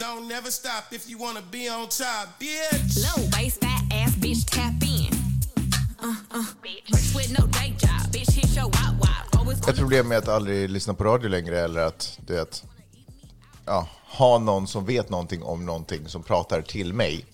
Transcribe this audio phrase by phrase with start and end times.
[0.00, 2.96] Don't never stop if you wanna be on top, bitch.
[3.04, 5.12] Low waist, fat ass, bitch, tap in.
[6.02, 7.14] Uh, uh, bitch.
[7.14, 9.40] With no day job, bitch, hit your wop wop.
[9.40, 12.64] Always Ett problem med att aldrig lyssna på radio längre eller att du vet,
[13.64, 17.26] ja, ha någon som vet någonting om någonting som pratar till mig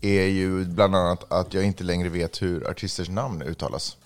[0.00, 3.96] är ju bland annat att jag inte längre vet hur artisters namn uttalas.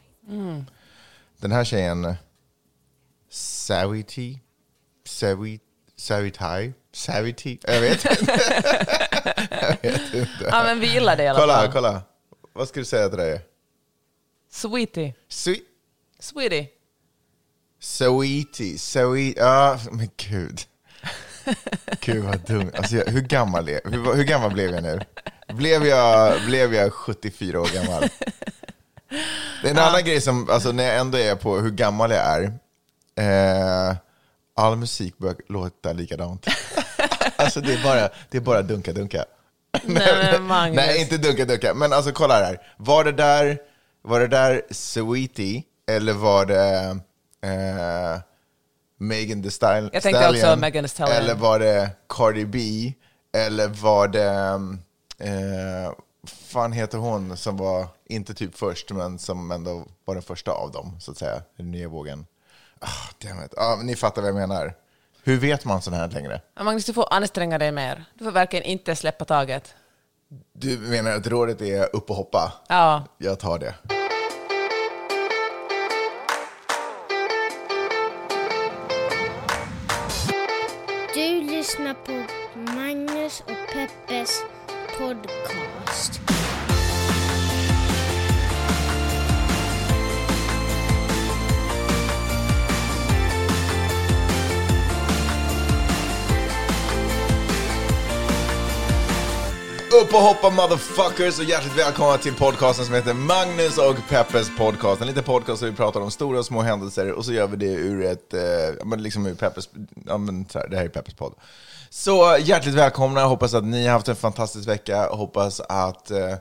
[1.38, 2.14] Den här tjejen,
[3.30, 4.38] Savity,
[5.96, 8.40] Savitai, Savity, jag vet inte.
[9.82, 10.48] jag vet inte.
[10.50, 11.72] Ja, men vi gillar det i alla Kolla, fall.
[11.72, 12.02] kolla.
[12.52, 13.40] Vad ska du säga till dig?
[14.50, 15.14] Sweetie.
[15.28, 15.62] Sweet.
[16.20, 16.68] Sweetie.
[17.80, 20.60] Sweetie, sweet, ja men gud.
[22.00, 22.70] Gud vad dumt.
[22.76, 25.00] Alltså, jag, hur, gammal är, hur, hur gammal blev jag nu?
[25.48, 28.08] Blev jag, blev jag 74 år gammal?
[29.62, 32.20] Det är en annan grej som, alltså när jag ändå är på hur gammal jag
[32.26, 32.42] är,
[33.90, 33.96] eh,
[34.54, 36.46] all musik börjar låta likadant.
[37.36, 39.24] alltså det är bara, det är bara dunka-dunka.
[39.84, 40.74] Nej, men.
[40.74, 41.74] Nej, inte dunka-dunka.
[41.74, 42.62] Men alltså kolla här.
[42.76, 43.58] Var det där,
[44.02, 46.98] var det där Sweetie eller var det
[47.42, 48.20] eh,
[48.98, 49.90] Megan Thee Stallion?
[49.92, 51.16] Jag tänkte också Megan Thee Stallion.
[51.16, 52.92] Eller var det Cardi B?
[53.36, 54.28] Eller var det,
[55.18, 55.92] eh,
[56.26, 60.72] fan heter hon som var, inte typ först, men som ändå var den första av
[60.72, 62.26] dem, så att säga, den nya vågen.
[62.82, 63.54] Ah, it.
[63.56, 64.74] Ah, men ni fattar vad jag menar.
[65.24, 66.40] Hur vet man sånt här längre?
[66.56, 68.04] Ja, Magnus, du får anstränga dig mer.
[68.18, 69.74] Du får verkligen inte släppa taget.
[70.52, 72.52] Du menar att rådet är upp och hoppa?
[72.68, 73.04] Ja.
[73.18, 73.74] Jag tar det.
[81.14, 82.24] Du lyssnar på
[82.72, 84.42] Magnus och Peppes
[84.98, 86.21] podcast.
[100.00, 105.00] Upp och hoppa motherfuckers och hjärtligt välkomna till podcasten som heter Magnus och Peppes podcast.
[105.00, 107.56] En liten podcast där vi pratar om stora och små händelser och så gör vi
[107.56, 109.68] det ur ett, eh, men liksom ur Peppes,
[110.06, 111.34] ja, men så här, det här är Peppes podd.
[111.90, 116.34] Så hjärtligt välkomna, hoppas att ni har haft en fantastisk vecka, hoppas att eh,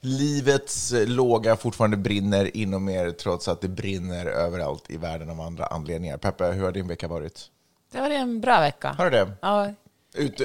[0.00, 5.66] livets låga fortfarande brinner inom er trots att det brinner överallt i världen av andra
[5.66, 6.16] anledningar.
[6.16, 7.50] Peppe, hur har din vecka varit?
[7.92, 8.94] Det var en bra vecka.
[8.98, 9.32] Har du det?
[9.42, 9.72] Ja.
[10.14, 10.40] Ut,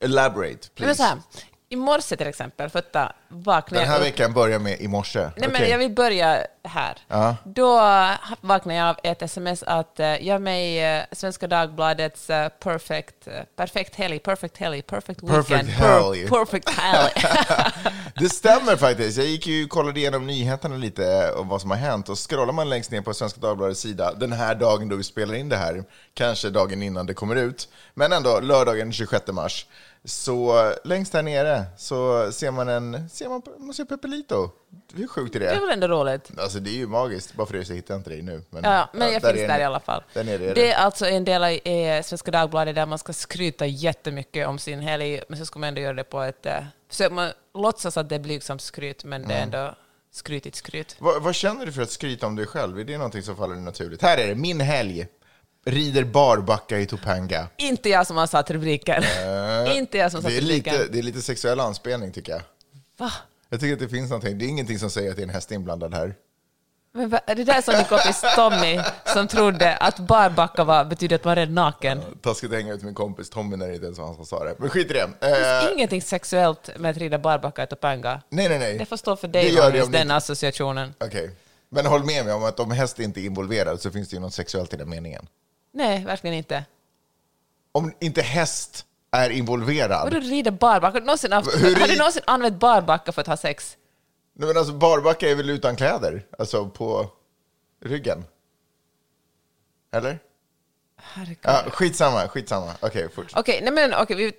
[0.00, 0.94] elaborate, please.
[0.94, 1.18] så här,
[1.72, 4.04] I morse till exempel, för att vaknade Den här upp.
[4.06, 5.18] veckan börjar med i morse.
[5.20, 5.70] Nej, men Okej.
[5.70, 6.98] jag vill börja här.
[7.08, 7.36] Ja.
[7.44, 7.76] Då
[8.40, 12.48] vaknade jag av ett sms att eh, jag är med i eh, Svenska Dagbladets eh,
[12.48, 15.46] perfect, eh, perfect helg, perfect helg, perfect weekend.
[15.48, 16.28] Perfect per- helg.
[16.28, 17.12] perfect helg.
[18.16, 19.18] Det stämmer faktiskt.
[19.18, 22.52] Jag gick ju och kollade igenom nyheterna lite om vad som har hänt och scrollar
[22.52, 25.56] man längst ner på Svenska Dagbladets sida den här dagen då vi spelar in det
[25.56, 25.84] här,
[26.14, 29.66] kanske dagen innan det kommer ut, men ändå lördagen 26 mars,
[30.04, 34.50] så längst här nere så ser man en, ser man, man ser Pepelito.
[34.94, 35.60] Hur sjukt är det är det?
[35.60, 36.30] väl ändå roligt.
[36.38, 38.42] Alltså det är ju magiskt, bara för det så hittar jag inte dig nu.
[38.50, 39.60] Men, Ja, men jag där finns är där ni.
[39.60, 40.02] i alla fall.
[40.14, 40.72] Där nere är det det.
[40.72, 44.80] är alltså en del av eh, Svenska Dagbladet där man ska skryta jättemycket om sin
[44.80, 46.46] helg, men så ska man ändå göra det på ett...
[46.46, 46.54] Eh,
[46.90, 49.54] så man låtsas att det är blygsamt skryt, men det är Mm.
[49.54, 49.74] ändå
[50.12, 50.96] skrytigt skryt.
[50.98, 52.78] Vad, vad känner du för att skryta om dig själv?
[52.80, 54.02] Är det någonting som faller naturligt?
[54.02, 55.06] Här är det, min helg.
[55.64, 57.48] Rider barbacka i Topanga.
[57.56, 59.02] Inte jag som har satt rubriken.
[59.74, 60.74] Inte jag som satt Det är, rubriken.
[60.74, 62.42] lite, det är lite sexuell anspelning tycker jag.
[62.98, 63.12] Va?
[63.48, 64.38] Jag tycker att det finns någonting.
[64.38, 66.14] Det är ingenting som säger att det är en häst inblandad här.
[66.94, 68.80] Men va, är det där som din kompis Tommy
[69.14, 72.00] som trodde att barbacka var, betyder att man är naken?
[72.22, 74.44] Taskigt att hänga ut min kompis Tommy när det inte ens var han som sa
[74.44, 74.54] det.
[74.58, 75.08] Men skit i det.
[75.20, 78.22] Det finns Eh, ingenting sexuellt med att rida barbacka i Topanga.
[78.28, 78.78] nej, nej, nej.
[78.78, 80.94] Det får stå för Det dig, Magnus, den inte- associationen.
[81.00, 81.30] Okej.
[81.68, 84.20] Men håll med mig om att om häst inte är involverad så finns det ju
[84.20, 85.26] något sexuellt i den meningen.
[85.72, 86.64] Nej, verkligen inte.
[87.72, 90.04] Om inte häst är involverad.
[90.12, 90.98] Vadå rida barbacka?
[90.98, 93.76] Någonsin, haft, Hur har du någonsin använt barbacka för att ha sex?
[94.34, 96.26] Nej, men alltså barbacka är väl utan kläder?
[96.38, 97.10] Alltså på
[97.84, 98.24] ryggen?
[99.92, 100.18] Eller?
[100.96, 101.38] Herregud.
[101.42, 102.72] Ja, skitsamma, skitsamma.
[102.80, 103.38] Okej, fortsätt.
[103.38, 104.32] Okej, nej men okej, vi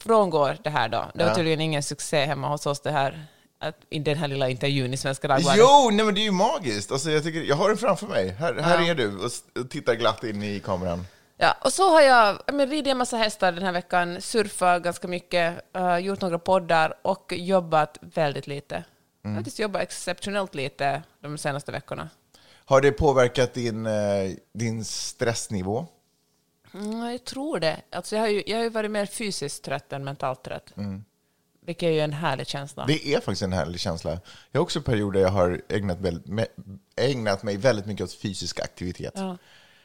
[0.00, 1.10] frångår det här då.
[1.14, 1.34] Det var Ja.
[1.34, 3.26] tydligen ingen succé hemma hos oss det här,
[3.58, 5.58] att, i den här lilla intervjun i Svenska Dagbladet.
[5.60, 6.92] Jo, nej men det är ju magiskt.
[6.92, 8.28] Alltså, jag, tycker, jag har den framför mig.
[8.28, 8.90] Här, här Ja.
[8.90, 9.18] är du
[9.60, 11.06] och tittar glatt in i kameran.
[11.36, 14.82] Ja, och så har jag ja, men, ridit en massa hästar den här veckan, surfat
[14.82, 18.74] ganska mycket, uh, gjort några poddar och jobbat väldigt lite.
[18.74, 18.84] Mm.
[19.22, 22.08] Jag har faktiskt jobbat exceptionellt lite de senaste veckorna.
[22.64, 25.86] Har det påverkat din, eh, din stressnivå?
[26.74, 27.76] Mm, jag tror det.
[27.90, 30.72] Alltså, jag, har ju, jag har ju varit mer fysiskt trött än mentalt trött.
[31.68, 32.86] Vilket är ju en härlig känsla.
[32.86, 34.10] Det är faktiskt en härlig känsla.
[34.50, 36.50] Jag har också perioder jag har ägnat, väldigt,
[36.96, 39.12] ägnat mig väldigt mycket åt fysisk aktivitet.
[39.16, 39.36] Ja.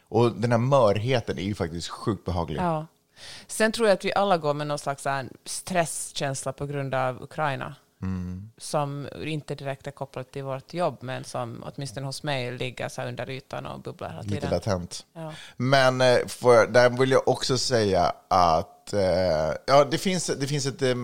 [0.07, 2.59] Och den här mörheten är ju faktiskt sjukt behaglig.
[2.59, 2.87] Ja.
[3.47, 7.23] Sen tror jag att vi alla går med någon slags här stresskänsla på grund av
[7.23, 7.75] Ukraina.
[8.03, 8.49] Mm.
[8.57, 13.01] Som inte direkt är kopplat till vårt jobb, men som åtminstone hos mig ligger så
[13.01, 14.49] under ytan och bubblar hela Lite tiden.
[14.49, 15.05] latent.
[15.13, 15.33] Ja.
[15.57, 20.65] Men eh, för, där vill jag också säga att eh, ja, det, finns, det finns
[20.65, 20.97] ett, eh,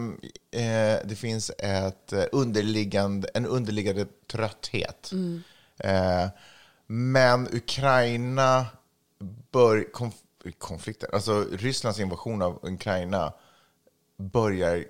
[1.05, 5.11] det finns ett underliggande, en underliggande trötthet.
[5.77, 6.27] Eh,
[6.87, 8.65] men Ukraina
[9.51, 10.13] bör, konf,
[10.57, 13.33] konflikten, alltså Rysslands invasion av Ukraina
[14.17, 14.85] börjar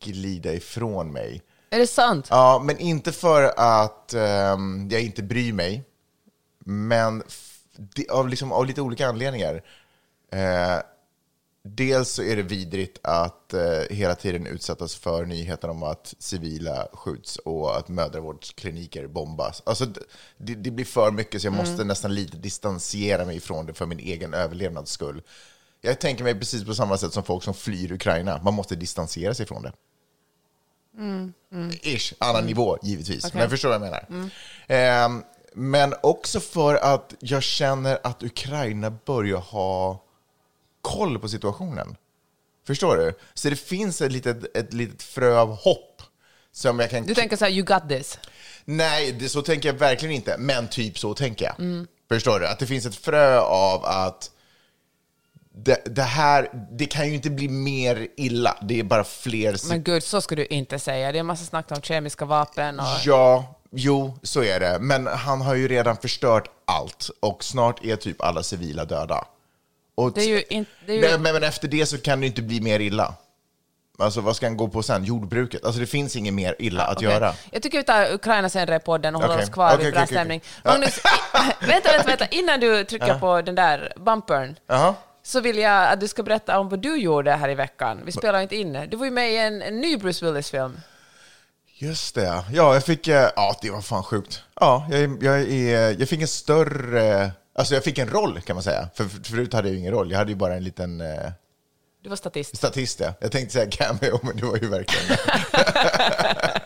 [0.00, 1.42] glida ifrån mig.
[1.70, 2.26] Är det sant?
[2.30, 5.84] Ja, men inte för att ehm, jag inte bryr mig,
[6.64, 7.22] men
[7.76, 9.62] det, av, liksom, av lite olika anledningar.
[10.32, 10.78] Eh,
[11.62, 16.88] dels så är det vidrigt att eh, hela tiden utsättas för nyheten om att civila
[16.92, 19.62] skjuts och att mödravårdskliniker bombas.
[19.66, 19.86] Alltså,
[20.36, 23.86] det, det blir för mycket så jag måste nästan lite distansera mig ifrån det för
[23.86, 25.22] min egen överlevnads skull.
[25.84, 28.40] Jag tänker mig precis på samma sätt som folk som flyr Ukraina.
[28.42, 29.72] Man måste distansera sig från det.
[31.82, 33.24] Ish, annan nivå givetvis.
[33.24, 33.40] Okej.
[33.40, 34.30] Men förstår vad jag menar.
[34.66, 35.22] Ehm,
[35.54, 40.02] men också för att jag känner att Ukraina börjar ha
[40.82, 41.96] koll på situationen.
[42.66, 43.12] Förstår du?
[43.34, 46.02] Så det finns ett litet, ett litet frö av hopp.
[46.52, 47.06] Som jag kan...
[47.06, 48.18] Du tänker så här, you got this.
[48.64, 50.36] Nej, det, så tänker jag verkligen inte.
[50.38, 51.86] Men typ så tänker jag.
[52.08, 52.46] Förstår du?
[52.46, 54.30] Att det finns ett frö av att
[55.56, 58.56] det, det här, det kan ju inte bli mer illa.
[58.62, 59.68] Det är bara fler...
[59.68, 61.12] Men gud, så skulle du inte säga.
[61.12, 62.86] Det är en massa snack om kemiska vapen och...
[63.04, 64.78] Ja, jo, så är det.
[64.80, 69.24] Men han har ju redan förstört allt och snart är typ alla civila döda.
[69.94, 72.20] Och Det är ju in- det är ju- men, men, men efter det så kan
[72.20, 73.14] det inte bli mer illa.
[73.98, 75.04] Alltså vad ska han gå på sen?
[75.04, 75.64] Jordbruket?
[75.64, 77.08] Alltså det finns inget mer illa att Okej.
[77.08, 77.34] göra.
[77.50, 79.44] Jag tycker vi tar Ukraina senare i podden och håller Okej.
[79.44, 80.40] oss kvar Okej, vid bra stämning.
[80.64, 81.00] Magnus, i,
[81.66, 84.94] vänta, vänta, vänta, innan du trycker på den där bumpern Jaha.
[85.24, 88.00] Så vill jag att du ska berätta om vad du gjorde här i veckan.
[88.04, 88.86] Vi spelar inte in.
[88.90, 90.80] Du var ju med i en, en ny Bruce Willis-film.
[91.76, 92.44] Just det.
[92.52, 93.08] Ja, jag fick...
[93.08, 94.42] eh, Ja, det var fan sjukt.
[94.60, 97.30] Ja, jag, jag, är, jag fick en större...
[97.56, 98.88] Alltså jag fick en roll kan man säga.
[98.94, 100.10] För för förut hade jag ju ingen roll.
[100.10, 101.30] Jag hade ju bara en liten eh,
[102.02, 102.56] Du var statist.
[102.56, 103.00] statist.
[103.00, 103.14] Ja.
[103.20, 105.18] Jag tänkte säga cameo, men det var ju verkligen...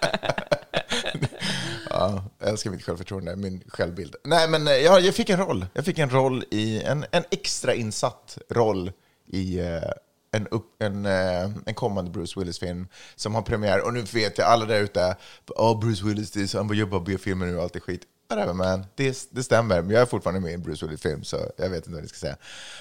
[2.49, 4.17] jag älskar mitt självförtroende, min självbild.
[4.25, 5.67] Nej, men eh, jag, jag fick en roll.
[5.73, 6.83] Jag fick en roll i...
[6.83, 8.93] En, en extra insatt roll
[9.27, 9.59] i...
[9.59, 9.83] eh,
[10.31, 13.87] en, upp, en, eh, en kommande Bruce Willis-film som har premiär.
[13.87, 15.17] Och nu vet jag alla där ute,
[15.47, 17.81] oh, Bruce Willis, det är så, han bara jobbar på B-filmer nu och allt är
[17.81, 18.03] skit.
[18.31, 19.83] Whatever man, det, det stämmer.
[19.83, 22.09] Men jag är fortfarande med i en Bruce Willis-film, så jag vet inte vad jag
[22.09, 22.37] ska säga.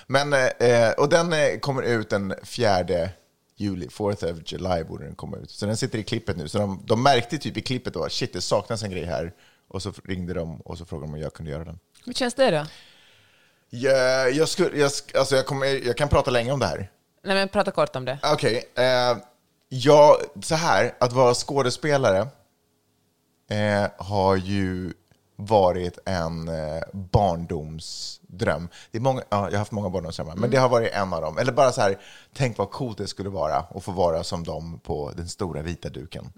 [0.07, 3.09] Men, eh, eh och den eh, kommer ut den 4
[3.57, 5.51] juli, 4th of July borde den komma ut.
[5.51, 6.47] Så den sitter i klippet nu.
[6.47, 9.33] Så de, de märkte typ i klippet då, shit det saknas en grej här.
[9.77, 11.79] Och så ringde de och så frågade de om jag kunde göra den.
[12.05, 12.65] Hur känns det då?
[13.69, 16.91] Jag, jag, skulle, jag, alltså jag, kommer, jag kan prata länge om det här.
[17.23, 18.19] Nej, men prata kort om det.
[18.23, 19.17] Okej, eh,
[19.69, 22.27] ja, så här, att vara skådespelare
[23.49, 24.93] eh, har ju
[25.35, 28.69] varit en eh, barndomsdröm.
[28.91, 31.21] Det är många, ja, jag har haft många barndomsdrömmar, men det har varit en av
[31.21, 31.37] dem.
[31.37, 31.97] Eller bara så här,
[32.33, 35.89] tänk vad coolt det skulle vara att få vara som dem på den stora vita
[35.89, 36.31] duken.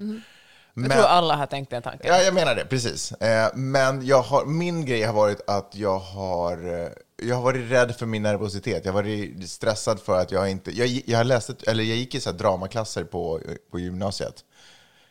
[0.74, 2.08] Jag tror alla har tänkt den tanken.
[2.14, 3.12] Ja, jag menar det, precis.
[3.12, 6.90] Eh, men jag har, min grej har varit att jag har, eh,
[7.28, 8.86] jag har varit rädd för min nervositet.
[8.86, 10.72] Jag har varit stressad för att jag inte...
[10.78, 14.36] Jag, jag, har läst, ett- eller jag gick i så dramaklasser på, på gymnasiet.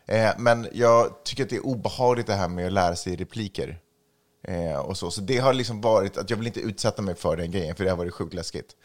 [0.06, 3.78] Eh, men jag tycker att det är obehagligt det här med att lära sig repliker.
[4.84, 5.10] Och så.
[5.10, 7.84] så det har liksom varit att jag vill inte utsätta mig för den grejen, för
[7.84, 8.76] det har varit sjukt läskigt.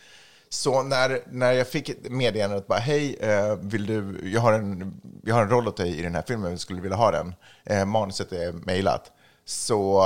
[0.53, 4.53] Så när, när jag fick ett meddelande att bara, hej, eh, vill du, jag, har
[4.53, 7.11] en, jag har en roll åt dig i den här filmen, skulle du vilja ha
[7.11, 7.35] den?
[7.63, 9.11] Eh, manuset är mejlat.
[9.45, 10.03] Så,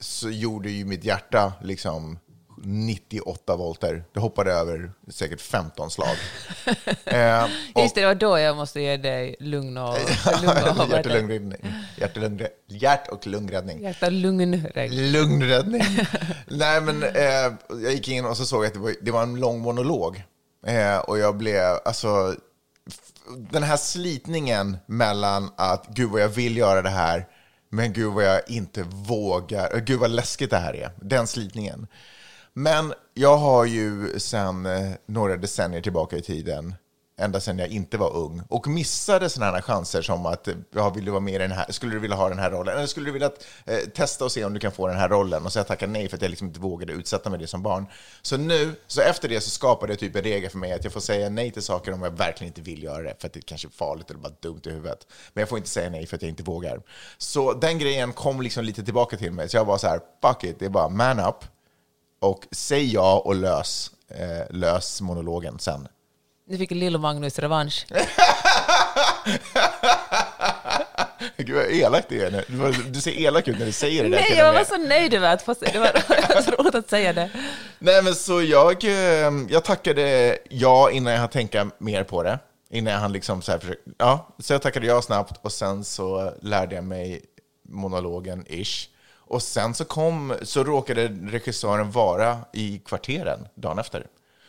[0.00, 2.18] så gjorde ju mitt hjärta liksom
[2.62, 4.04] 98 volter.
[4.12, 6.16] Det hoppade över säkert 15 slag.
[7.04, 7.44] eh,
[7.74, 9.96] och- Just det, det var då jag måste ge dig lugn och...
[10.42, 11.56] lugn och Hjärt- och lungräddning.
[11.96, 13.82] Hjärt- och lungre- Hjärt och lungräddning.
[15.12, 15.82] Lugnräddning.
[16.48, 19.22] Nej, men eh, jag gick in och så såg jag att det var, det var
[19.22, 20.22] en lång monolog.
[20.66, 22.34] Eh, och jag blev, alltså,
[23.50, 27.26] den här slitningen mellan att gud vad jag vill göra det här,
[27.70, 30.90] men gud vad jag inte vågar, gud vad läskigt det här är.
[31.02, 31.86] Den slitningen.
[32.56, 36.74] Men jag har ju sedan eh, några decennier tillbaka i tiden,
[37.18, 40.90] ända sedan jag inte var ung, och missade sådana här chanser som att, eh, ja,
[40.90, 42.76] vill du vara med i den här, skulle du vilja ha den här rollen?
[42.76, 43.30] Eller skulle du vilja
[43.64, 45.44] eh, testa och se om du kan få den här rollen?
[45.44, 47.62] Och så jag tackade nej för att jag liksom inte vågade utsätta mig det som
[47.62, 47.86] barn.
[48.22, 50.92] Så nu, så efter det så skapade jag typ en regel för mig att jag
[50.92, 53.40] får säga nej till saker om jag verkligen inte vill göra det, för att det
[53.40, 55.06] kanske är farligt eller bara dumt i huvudet.
[55.32, 56.82] Men jag får inte säga nej för att jag inte vågar.
[57.18, 60.44] Så den grejen kom liksom lite tillbaka till mig, så jag var så här, fuck
[60.44, 61.44] it, det är bara man up
[62.24, 63.90] och säg ja och lös.
[64.08, 65.88] eh, lös monologen sen.
[66.48, 67.86] Nu fick Lill-Magnus revansch.
[71.36, 72.44] Gud vad elakt det är nu.
[72.48, 75.14] Du, du ser elak ut när du säger det där Nej, jag var så nöjd
[75.14, 75.70] över att få se.
[75.72, 77.30] Det var så roligt att säga det.
[77.78, 82.38] Nej men så jag, eh, jag tackade ja innan jag hann tänka mer på det.
[82.70, 85.84] Innan jag hann liksom så här försöka, ja, så jag tackade ja snabbt och sen
[85.84, 87.22] så lärde jag mig
[87.68, 88.88] monologen ish.
[89.34, 94.06] Och sen så kom, så råkade regissören vara i kvarteren dagen efter.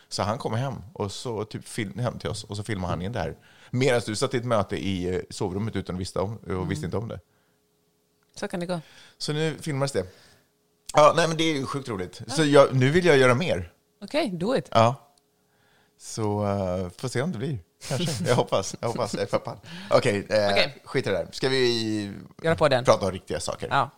[0.09, 3.01] Så han kom hem och så typ film, hem till oss och så filmade han
[3.01, 3.37] in det här.
[3.71, 6.85] Medan du satt i ett möte i eh, sovrummet utan att visste om, och visste
[6.85, 7.19] inte om det.
[8.35, 8.81] Så kan det gå.
[9.17, 10.05] Så nu filmades det.
[10.93, 12.21] Ja, nej men det är ju sjukt roligt.
[12.27, 13.71] Så jag, nu vill jag göra mer.
[14.01, 14.69] Okej, do it.
[14.71, 14.95] Ja.
[15.97, 17.59] Så uh, får se om det blir.
[17.87, 18.23] Kanske.
[18.27, 18.75] Jag hoppas.
[18.79, 19.13] Jag hoppas.
[19.13, 19.57] Jag är peppad.
[19.89, 20.81] Okej, eh, Okej.
[20.83, 21.27] skit i det där.
[21.31, 22.83] Ska vi Göra på den.
[22.83, 23.67] prata om riktiga saker?
[23.71, 23.89] Ja.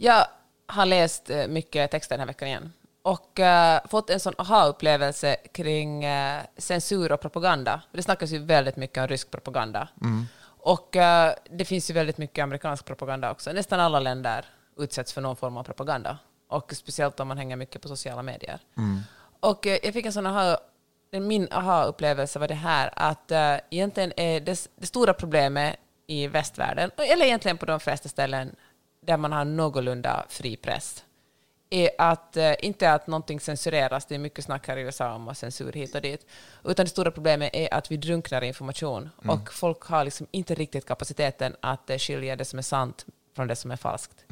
[0.00, 0.26] Jag
[0.66, 5.36] har läst eh, mycket texter den här veckan igen och eh, fått en sån aha-upplevelse
[5.52, 7.82] kring eh, censur och propaganda.
[7.92, 9.88] Det snackas ju väldigt mycket om rysk propaganda.
[10.60, 13.52] Och eh, det finns ju väldigt mycket amerikansk propaganda också.
[13.52, 14.44] Nästan alla länder
[14.76, 16.18] utsätts för någon form av propaganda.
[16.48, 18.58] Och speciellt om man hänger mycket på sociala medier.
[19.40, 20.58] Och eh, jag fick en sån aha,
[21.10, 25.76] min aha-upplevelse var det här att uh, egentligen är det, det stora problemet
[26.06, 28.56] i västvärlden, eller egentligen på de flesta ställen
[29.00, 31.04] där man har någorlunda fri press,
[31.70, 35.34] är att eh, inte att någonting censureras, det är mycket snack här i USA om
[35.34, 36.26] censur hit och dit,
[36.64, 39.10] utan det stora problemet är att vi drunknar i information.
[39.32, 43.46] Och folk har liksom inte riktigt kapaciteten att eh, skilja det som är sant från
[43.48, 44.24] det som är falskt.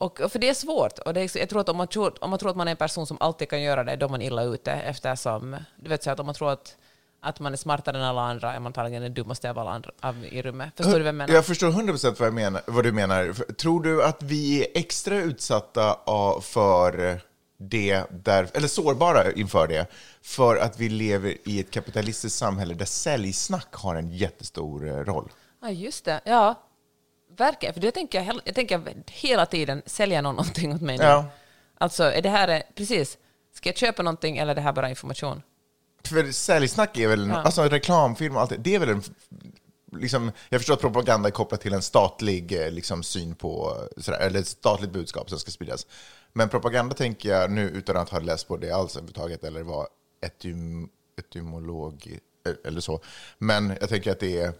[0.00, 0.98] Och, och för det är svårt.
[0.98, 2.70] Och det är, jag tror att om man tror, om man tror att man är
[2.70, 4.72] en person som alltid kan göra det, då är man illa ute.
[4.72, 6.76] Eftersom, du vet så att om man tror att,
[7.20, 9.90] att man är smartare än alla andra är man antagligen den dummaste av alla andra
[10.00, 10.72] av, i rummet.
[10.76, 11.34] Förstår du vad jag menar?
[11.34, 13.52] Jag förstår 100% vad, jag menar, vad du menar.
[13.52, 15.96] Tror du att vi är extra utsatta
[16.42, 17.20] för
[17.58, 19.86] det, där, eller sårbara inför det,
[20.22, 25.32] för att vi lever i ett kapitalistiskt samhälle där säljsnack har en jättestor eh, roll?
[25.62, 26.20] Ja, just det.
[26.24, 26.54] Ja,
[27.36, 27.74] verkligen.
[27.74, 31.04] För det tänker jag, jag tänker hela tiden, sälja någon någonting åt mig nu.
[31.04, 31.24] Ja.
[31.78, 33.18] Alltså, är det här, precis,
[33.54, 35.42] ska jag köpa någonting eller är det här bara information?
[36.04, 37.36] För säljsnack är väl, en, Ja.
[37.42, 39.02] alltså reklamfilm och allt det, det är väl en,
[39.92, 44.02] liksom, jag förstår att propaganda är kopplat till en statlig eh, liksom, syn på, eh,
[44.02, 45.86] sådär, eller ett statligt budskap som ska spridas.
[46.32, 49.86] Men propaganda tänker jag nu, utan att ha läst på det alls överhuvudtaget, eller vara
[50.26, 50.88] etym,
[51.18, 53.00] etymolog eh, eller så.
[53.38, 54.52] Men jag tänker att det är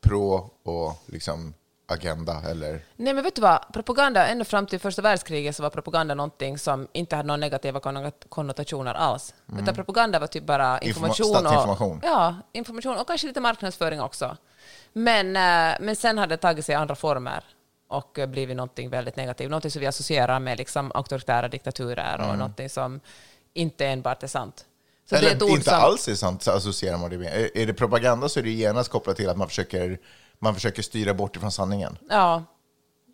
[0.00, 1.54] pro och liksom
[1.86, 2.84] agenda, eller...
[2.96, 3.72] Nej, men vet du vad?
[3.72, 7.80] Propaganda, ända fram till första världskriget så var propaganda någonting som inte hade några negativa
[7.80, 9.34] konnot- konnotationer alls.
[9.60, 11.26] Utan propaganda var typ bara information.
[11.26, 11.96] statsinformation.
[11.98, 14.36] Och, ja, information och kanske lite marknadsföring också.
[14.92, 17.44] Men, eh, men sen hade det tagit sig andra former
[17.88, 19.50] och eh, blivit någonting väldigt negativt.
[19.50, 23.00] Någonting som vi associerar med liksom auktoritära diktaturer och någonting som
[23.54, 24.64] inte enbart är sant.
[25.08, 27.50] Så eller inte som, alls är sant, associerar man det med.
[27.54, 29.98] Är det propaganda så är det genast kopplat till att man försöker,
[30.42, 31.98] man försöker styra bort ifrån sanningen.
[32.10, 32.44] Ja,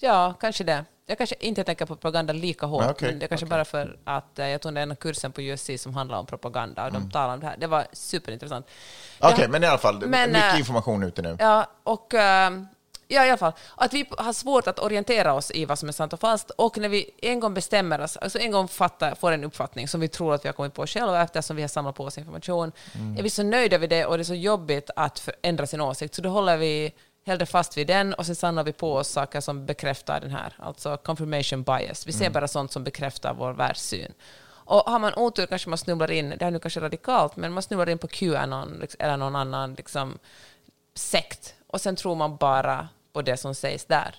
[0.00, 0.84] ja, kanske det.
[1.06, 3.50] Jag kanske inte tänker på propaganda lika hårt, Ja, okej, men det kanske okej.
[3.50, 6.92] bara för att eh, jag tog den kursen på USC som handlar om propaganda och
[6.92, 7.56] de talar om det här.
[7.58, 8.66] Det var superintressant.
[9.20, 9.32] Mm.
[9.32, 11.36] Okej, Ja, men i alla fall, Men, mycket eh, information ute nu.
[11.40, 12.50] Ja, och eh,
[13.08, 15.92] ja, i alla fall, att vi har svårt att orientera oss i vad som är
[15.92, 16.50] sant och falskt.
[16.50, 20.00] Och när vi en gång bestämmer oss, alltså en gång fattar, får en uppfattning som
[20.00, 22.72] vi tror att vi har kommit på själva eftersom vi har samlat på oss information,
[23.18, 26.14] är vi så nöjda vid det och det är så jobbigt att förändra sin åsikt,
[26.14, 26.92] så då håller vi
[27.28, 30.52] hellre fast vid den och sen samlar vi på oss saker som bekräftar den här,
[30.58, 32.06] alltså confirmation bias.
[32.06, 34.12] Vi ser bara sånt som bekräftar vår världssyn.
[34.68, 37.52] Och har man otur kanske man snubblar in, det här är nu kanske radikalt, men
[37.52, 40.18] man snubblar in på Qanon liksom, eller någon annan liksom,
[40.94, 44.14] sekt och sen tror man bara på det som sägs där.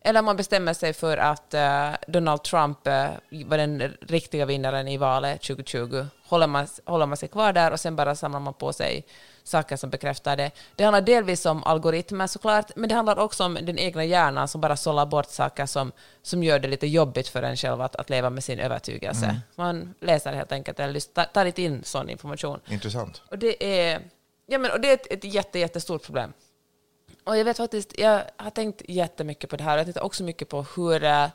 [0.00, 3.10] Eller man bestämmer sig för att eh, Donald Trump eh,
[3.46, 6.06] var den riktiga vinnaren i valet 2020.
[6.26, 9.06] Håller man, håller man sig kvar där och sen bara samlar man på sig
[9.44, 10.50] saker som bekräftar det.
[10.76, 14.60] Det handlar delvis om algoritmer såklart, men det handlar också om den egna hjärnan som
[14.60, 18.10] bara sållar bort saker som, som gör det lite jobbigt för en själv att, att
[18.10, 19.40] leva med sin övertygelse.
[19.56, 22.60] Man läser helt enkelt, eller tar- inte in sån information.
[22.68, 23.22] Intressant.
[23.30, 24.00] Och det är,
[24.46, 26.32] ja, men, och det är ett, ett jätte, jättestort problem.
[27.24, 29.76] Och jag vet faktiskt, jag har tänkt jättemycket på det här.
[29.76, 31.28] Jag tittar också mycket på hur eh,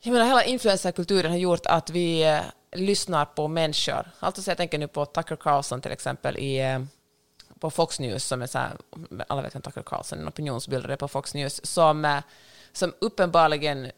[0.00, 2.40] jag menar, hela influencerkulturen har gjort att vi
[2.74, 4.10] lyssnar på människor.
[4.20, 6.82] Alltså, så jag tänker nu på Tucker Carlson till exempel i, eh,
[7.60, 8.76] på Fox News, som är så här,
[9.28, 12.18] alla vet vem Tucker Carlson är, en opinionsbildare på Fox News, som, eh,
[12.72, 13.90] som uppenbarligen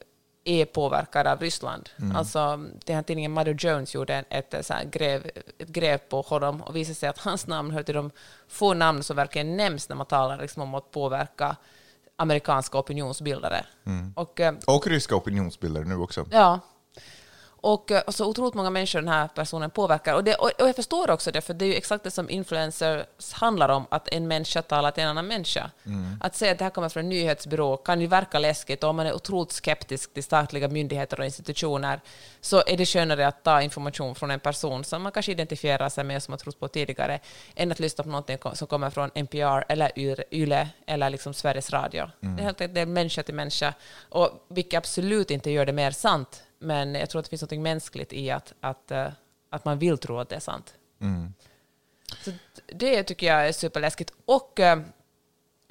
[0.45, 1.89] är påverkad av Ryssland.
[2.15, 6.21] Alltså, den här tidningen Mother Jones gjorde ett, eh, så här, gräv, ett gräv på
[6.21, 8.11] honom och visade sig att hans namn hör till de
[8.49, 11.57] få namn som verkligen nämns när man talar liksom, om att påverka
[12.17, 13.67] amerikanska opinionsbildare.
[14.15, 16.27] Och, eh, Och ryska opinionsbildare nu också.
[16.31, 16.61] Ja.
[17.67, 20.15] Och, eh, och så otroligt många människor den här personen påverkar.
[20.15, 22.31] Och, det, och, och jag förstår också det, för det är ju exakt det som
[22.31, 25.71] influencers handlar om, att en människa talar till en annan människa.
[26.21, 28.97] Att säga att det här kommer från en nyhetsbyrå kan ju verka läskigt, och om
[28.97, 32.01] man är otroligt skeptisk till statliga myndigheter och institutioner,
[32.41, 36.05] så är det skönare att ta information från en person som man kanske identifierar sig
[36.05, 37.21] med, som man trott på tidigare,
[37.55, 39.93] än att lyssna på någonting som kommer från NPR eller
[40.31, 42.11] YLE eller liksom Sveriges Radio.
[42.21, 43.75] Det är helt enkelt det är människa till människa,
[44.09, 47.61] och vilket absolut inte gör det mer sant, men jag tror att det finns något
[47.61, 49.09] mänskligt i att, att, eh,
[49.51, 50.75] att man vill tro att det är sant.
[52.25, 52.31] Så
[52.67, 54.13] det tycker jag är superläskigt.
[54.25, 54.81] Och eh,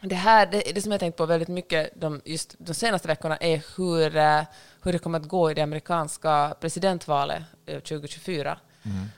[0.01, 3.38] det här, det, det som jag tänkt på väldigt mycket de, just de senaste veckorna
[3.38, 4.44] är hur, eh,
[4.82, 8.58] hur det kommer att gå i det amerikanska presidentvalet eh, 2024.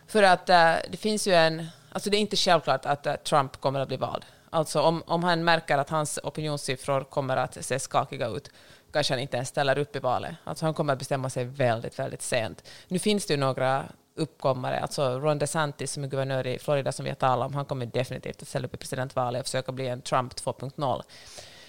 [0.08, 0.46] För att
[0.90, 1.68] det finns ju en...
[1.92, 4.26] Alltså det är inte självklart att Trump kommer att bli vald.
[4.50, 8.52] Alltså om, om han märker att hans opinionssiffror kommer att se skakiga ut
[8.98, 10.36] kanske han inte ens ställer upp i valet.
[10.44, 12.70] Alltså han kommer att bestämma sig väldigt, väldigt sent.
[12.88, 13.86] Nu finns det ju några
[14.16, 17.66] uppkommare, alltså Ron DeSantis som är guvernör i Florida som vi har talat om, han
[17.66, 21.02] kommer definitivt att ställa upp i presidentvalet och försöka bli en Trump 2.0.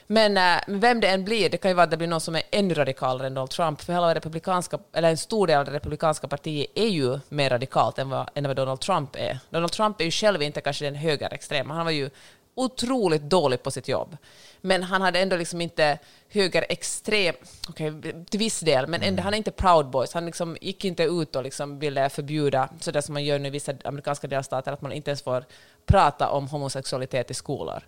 [0.06, 2.34] Men äh, vem det än blir, det kan ju vara att det blir någon som
[2.34, 5.72] är ännu radikalare än Donald Trump, för hela republikanska, eller en stor del av det
[5.72, 9.38] republikanska partiet är ju mer radikalt än vad, än vad Donald Trump är.
[9.50, 12.10] Donald Trump är ju själv inte kanske den högerextrema, han var ju
[12.58, 14.16] otroligt dålig på sitt jobb.
[14.60, 15.98] Men han hade ändå liksom inte
[16.28, 17.34] högerextrem,
[17.68, 17.92] okej,
[18.30, 20.14] till viss del, men ändå, han är inte proud boys.
[20.14, 23.50] Han liksom gick inte ut och liksom ville förbjuda, sådär som man gör nu i
[23.50, 25.44] vissa amerikanska delstater, att man inte ens får
[25.86, 27.82] prata om homosexualitet i skolor.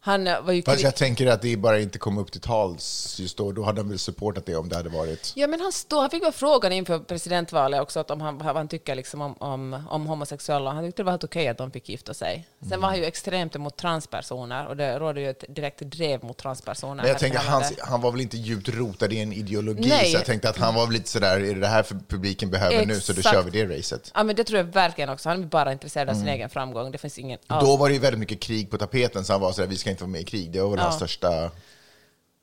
[0.00, 3.16] Han eh, var ju Fast jag tänker att det bara inte kom upp till tals
[3.20, 3.52] just då.
[3.52, 5.32] Då hade han väl supportat det om det hade varit...
[5.36, 8.56] Ja, men han, stod, han fick väl frågan inför presidentvalet också att om han, vad
[8.56, 10.70] han tycker liksom om, om, om homosexuella.
[10.70, 12.48] Han tyckte det var helt okej att de fick gifta sig.
[12.68, 16.36] Sen var han ju extremt emot transpersoner och det råder ju ett direkt drev mot
[16.36, 17.02] transpersoner.
[17.02, 20.10] Men jag tänker, han, han var väl inte djupt rotad i en ideologi, Nej.
[20.10, 22.50] så jag tänkte att han var väl lite sådär, är det det här för publiken
[22.50, 23.36] behöver nu, så då Exakt.
[23.36, 24.12] kör vi det racet.
[24.14, 25.28] Ja, men det tror jag verkligen också.
[25.28, 26.92] Han är bara intresserad av sin egen framgång.
[26.92, 27.38] Det finns ingen...
[27.46, 29.87] Då var det ju väldigt mycket krig på tapeten, så han var sådär, vi ska
[29.90, 30.52] inte vara med i krig.
[30.52, 30.82] Det var väl Ja.
[30.84, 31.50] hans största...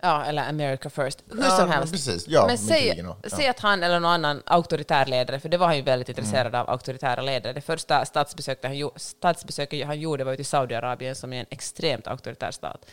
[0.02, 1.24] Ja, eller America first.
[1.32, 1.94] Hur Ja, som helst.
[1.94, 2.28] precis.
[2.28, 3.30] Ja, men säg, och- ja.
[3.30, 6.20] säg att han eller någon annan auktoritär ledare, för det var han ju väldigt Mm.
[6.20, 7.54] intresserad av, auktoritära ledare.
[7.54, 12.08] Det första statsbesöket han, statsbesöket han gjorde var ju till Saudiarabien som är en extremt
[12.08, 12.86] auktoritär stat.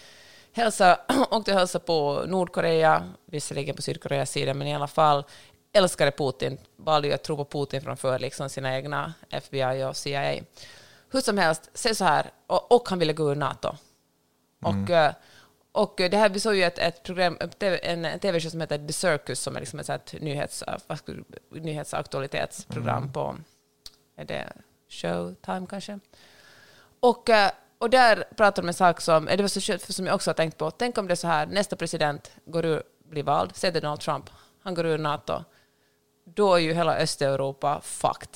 [0.53, 0.99] Hälsa,
[1.31, 5.25] åkte och hälsade på Nordkorea, visserligen på Sydkoreas sida, men i alla fall
[5.73, 10.35] älskade Putin, valde ju att tro på Putin framför liksom sina egna FBI och CIA.
[11.11, 13.77] Hur som helst, säg så här, och, och han ville gå ur NATO.
[14.63, 15.13] Och, eh,
[15.73, 18.87] och det här, vi såg ju ett, ett program, en TV en tv-show som heter
[18.87, 20.63] The Circus, som är liksom ett här nyhets,
[20.97, 21.13] ska-
[21.51, 23.37] nyhetsaktualitetsprogram på,
[24.17, 24.53] är det
[24.89, 25.99] Showtime kanske?
[27.01, 30.07] Och, eh, och där pratade de om en sak som, eh, det var så som
[30.07, 32.83] jag också har tänkt på, tänk om det är så här, nästa president går ur,
[33.05, 34.31] blir vald, säg det är Donald Trump,
[34.63, 35.45] han går ur NATO,
[36.25, 38.29] då är ju hela Östeuropa fucked.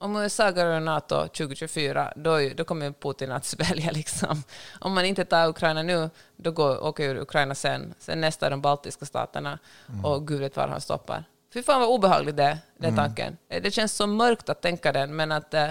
[0.00, 3.90] Om USA går ur NATO 2024, då, då kommer Putin att svälja.
[3.90, 4.42] Liksom.
[4.80, 7.94] Om man inte tar Ukraina nu, då går, åker ur Ukraina sen.
[7.98, 9.58] Sen nästa är de baltiska staterna
[10.04, 11.24] och gud vet var han stoppar.
[11.54, 13.36] Fy fan vad obehagligt det den tanken.
[13.48, 15.54] Eh, Det känns så mörkt att tänka den, men att...
[15.54, 15.68] eh,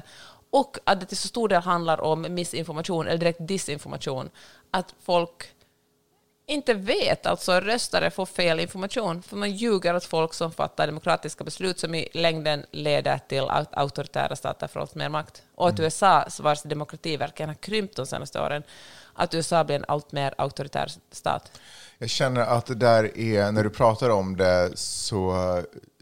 [0.49, 4.29] Och att det till så stor del handlar om missinformation, eller direkt disinformation.
[4.71, 5.51] Att folk
[6.49, 11.43] inte vet, alltså röstare får fel information, för man ljuger åt folk som fattar demokratiska
[11.43, 15.43] beslut som i längden leder till att auktoritära stater får allt mer makt.
[15.55, 18.63] Och att USA, vars demokrati verkligen har krympt de senaste åren,
[19.13, 21.51] att USA blir en allt mer auktoritär stat.
[21.97, 25.36] Jag känner att det där är, när du pratar om det så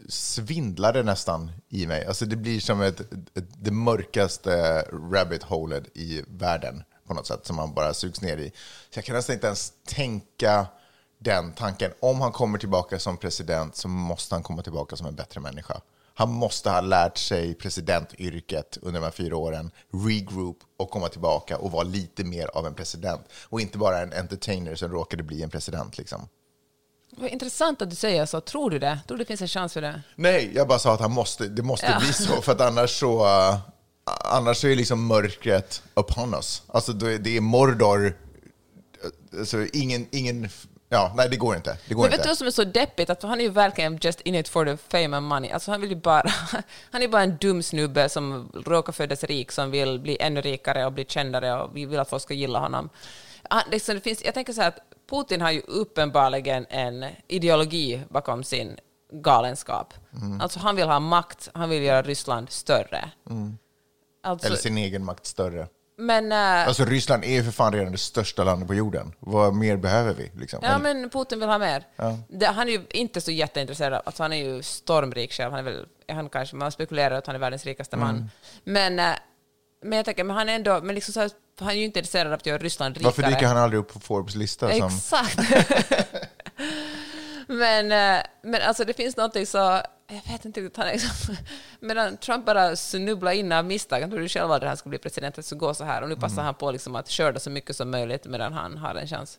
[0.08, 2.06] svindlar det nästan i mig.
[2.06, 4.82] Alltså det blir som ett, ett, det mörkaste
[5.12, 8.52] rabbit holet i världen på något sätt som man bara sugs ner i.
[8.90, 10.66] Så jag kan nästan inte ens tänka
[11.18, 11.92] den tanken.
[12.00, 15.80] Om han kommer tillbaka som president så måste han komma tillbaka som en bättre människa.
[16.14, 19.70] Han måste ha lärt sig presidentyrket under de här fyra åren,
[20.06, 23.20] regroup och komma tillbaka och vara lite mer av en president.
[23.48, 25.98] Och inte bara en entertainer som råkade bli en president.
[25.98, 26.28] Liksom.
[27.16, 28.40] Vad intressant att du säger så.
[28.40, 29.00] Tror du det?
[29.06, 30.02] Tror du det finns en chans för det?
[30.14, 31.98] Nej, jag bara sa att han måste, det måste Ja.
[32.00, 33.26] bli så, för att annars så,
[34.24, 36.62] annars är liksom mörkret upon us.
[36.66, 38.16] Alltså det är Mordor,
[39.38, 40.48] alltså ingen, ingen,
[40.88, 41.78] ja, nej det går inte.
[41.88, 42.28] Det går Men vet inte.
[42.28, 43.10] du vad som är så deppigt?
[43.10, 45.50] Att han är ju verkligen just in it for the fame and money.
[45.50, 46.22] Alltså han vill bara...
[46.90, 50.86] Han är bara en dum snubbe som råkar födas rik, som vill bli ännu rikare
[50.86, 52.88] och bli kändare och vi vill att folk ska gilla honom.
[53.50, 54.78] Han, liksom, det finns, jag tänker så här att
[55.10, 58.76] Putin har ju uppenbarligen en ideologi bakom sin
[59.12, 59.94] galenskap.
[60.40, 63.10] Alltså han vill ha makt, han vill göra Ryssland större.
[64.26, 65.66] Alltså, Eller sin egen makt större.
[65.98, 69.12] Men, eh, Alltså Ryssland är ju för fan redan det största landet på jorden.
[69.18, 70.30] Vad mer behöver vi?
[70.40, 70.58] Liksom?
[70.62, 71.84] ja, men Putin vill ha mer.
[72.28, 74.02] Det, han är ju inte så jätteintresserad.
[74.04, 75.50] Alltså, han är ju stormrik själv.
[75.50, 78.08] Han är väl, han kanske, man spekulerar att han är världens rikaste Mm.
[78.08, 78.30] man.
[78.64, 79.16] Men, eh,
[79.84, 81.98] men jag tänker, men han är ändå, men liksom så här, han är ju inte
[81.98, 83.04] intresserad av att göra Ryssland rikare.
[83.04, 84.72] Varför dyker han aldrig upp på Forbes lista?
[84.72, 84.86] Som...
[84.86, 85.38] Exakt.
[87.46, 91.36] men, eh, men alltså det finns någonting så, jag vet inte riktigt, han liksom,
[91.80, 95.32] medan Trump bara snubblar in av misstag, han trodde själv aldrig han skulle bli president,
[95.32, 96.44] att det skulle gå så här, och nu passar Mm.
[96.44, 99.38] han på liksom att skörda så mycket som möjligt medan han har en chans.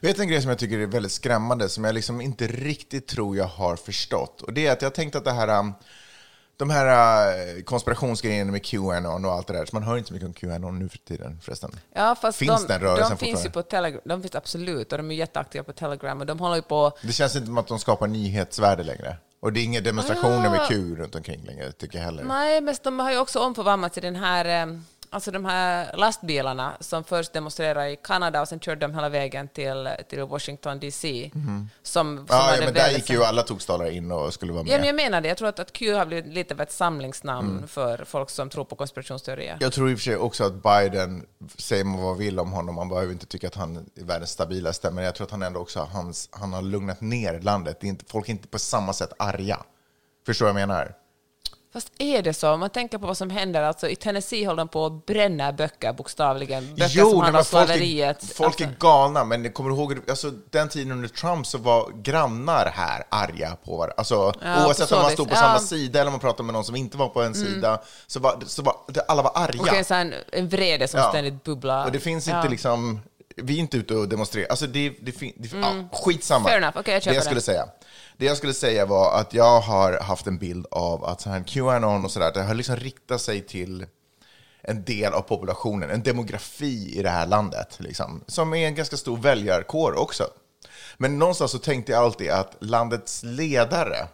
[0.00, 3.06] Vet du en grej som jag tycker är väldigt skrämmande, som jag liksom inte riktigt
[3.06, 4.42] tror jag har förstått?
[4.42, 5.74] Och det är att jag tänkte att det här, um,
[6.56, 10.14] de här uh, konspirationsgrejerna med QAnon och allt det där, så man hör inte så
[10.14, 11.70] mycket om QAnon nu för tiden förresten.
[11.94, 14.98] Ja, fast Finns de, den rörelsen de finns ju på Telegram, de finns absolut, och
[14.98, 17.66] de är jätteaktiva på Telegram, och de håller ju på Det känns inte som att
[17.68, 19.16] de skapar nyhetsvärde längre.
[19.40, 22.24] Och det är inga demonstrationer med Q runt omkring längre, tycker jag heller.
[22.24, 24.78] Nej, men de har ju också omförvandlats till den här, eh,
[25.10, 29.48] alltså de här lastbilarna som först demonstrerade i Kanada och sen körde de hela vägen
[29.48, 31.30] till, till Washington DC.
[31.32, 32.26] Som, som Mhm.
[32.28, 34.72] Ja, men där gick ju alla tokstollar in och skulle vara med.
[34.72, 35.28] Ja, men jag menar det.
[35.28, 38.64] Jag tror att, att Q har blivit lite av ett samlingsnamn för folk som tror
[38.64, 39.56] på konspirationsteorier.
[39.60, 42.74] Jag tror i och för sig också att Biden, säger man vad vill om honom,
[42.74, 45.60] man behöver inte tycka att han är världens stabilaste, men jag tror att han ändå
[45.60, 47.78] också hans, han har lugnat ner landet.
[47.80, 49.58] Det är inte, folk är inte på samma sätt arga.
[50.26, 50.94] Förstår vad jag menar?
[51.72, 52.50] Fast är det så?
[52.52, 55.52] Om man tänker på vad som händer, alltså i Tennessee håller de på att bränna
[55.52, 56.74] böcker bokstavligen.
[56.74, 59.98] Böcker som nej, handlar om folk, är, folk alltså, är galna, men kommer du ihåg
[60.10, 63.94] alltså, den tiden under Trump så var grannar här arga på varandra.
[63.96, 65.38] Alltså, Ja, oavsett om så man stod på Ja.
[65.38, 65.48] Mm.
[65.48, 68.20] samma sida eller om man pratade med någon som inte var på en sida, så
[68.20, 69.60] var, så var det, alla var arga.
[69.60, 71.08] och en, sån, här- en vrede som Ja.
[71.08, 71.86] ständigt bubblar.
[71.86, 73.00] Och det finns inte liksom,
[73.36, 74.48] vi är inte ute och demonstrerar.
[74.50, 76.38] Alltså det, det, fin- det, ja, skitsamma.
[76.38, 76.50] Mm.
[76.50, 76.78] Fair enough.
[76.80, 77.44] Okej, jag det jag skulle det.
[77.44, 77.64] säga.
[78.18, 81.44] Det jag skulle säga var att jag har haft en bild av att så här
[81.46, 83.86] Qanon och sådär, det har liksom riktat sig till
[84.62, 88.96] en del av populationen, en demografi i det här landet, liksom, som är en ganska
[88.96, 90.24] stor väljarkår också.
[90.96, 94.08] Men någonstans så tänkte jag alltid att landets ledare,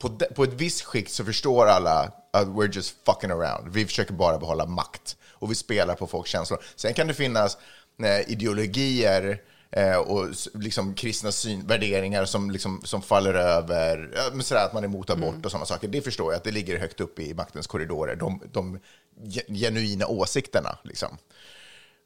[0.00, 3.72] på, de, på ett visst skikt så förstår alla att we're just fucking around.
[3.72, 6.62] Vi försöker bara behålla makt och vi spelar på folks känslor.
[6.76, 7.58] Sen kan det finnas
[7.96, 9.40] nej, ideologier
[9.72, 14.84] eh, och liksom kristna syn, värderingar som, liksom, som faller över, ja, sådär att man
[14.84, 15.88] är emot abort och sådana saker.
[15.88, 18.78] Det förstår jag, att det ligger högt upp i maktens korridorer, de, de
[19.22, 20.78] ge- genuina åsikterna.
[20.84, 21.18] Liksom.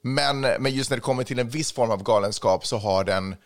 [0.03, 3.37] Men, men just när det kommer till en viss form av galenskap så har den,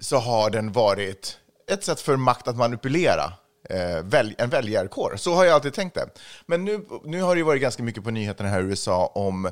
[0.00, 1.38] så har den varit
[1.70, 3.32] ett sätt för makt att manipulera
[3.70, 5.14] eh, en väljarkår.
[5.16, 6.08] Så har jag alltid tänkt det.
[6.46, 9.50] Men nu, nu har det varit ganska mycket på nyheterna här i USA om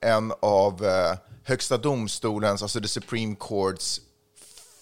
[0.00, 4.00] en av eh, högsta domstolens, alltså the Supreme Courts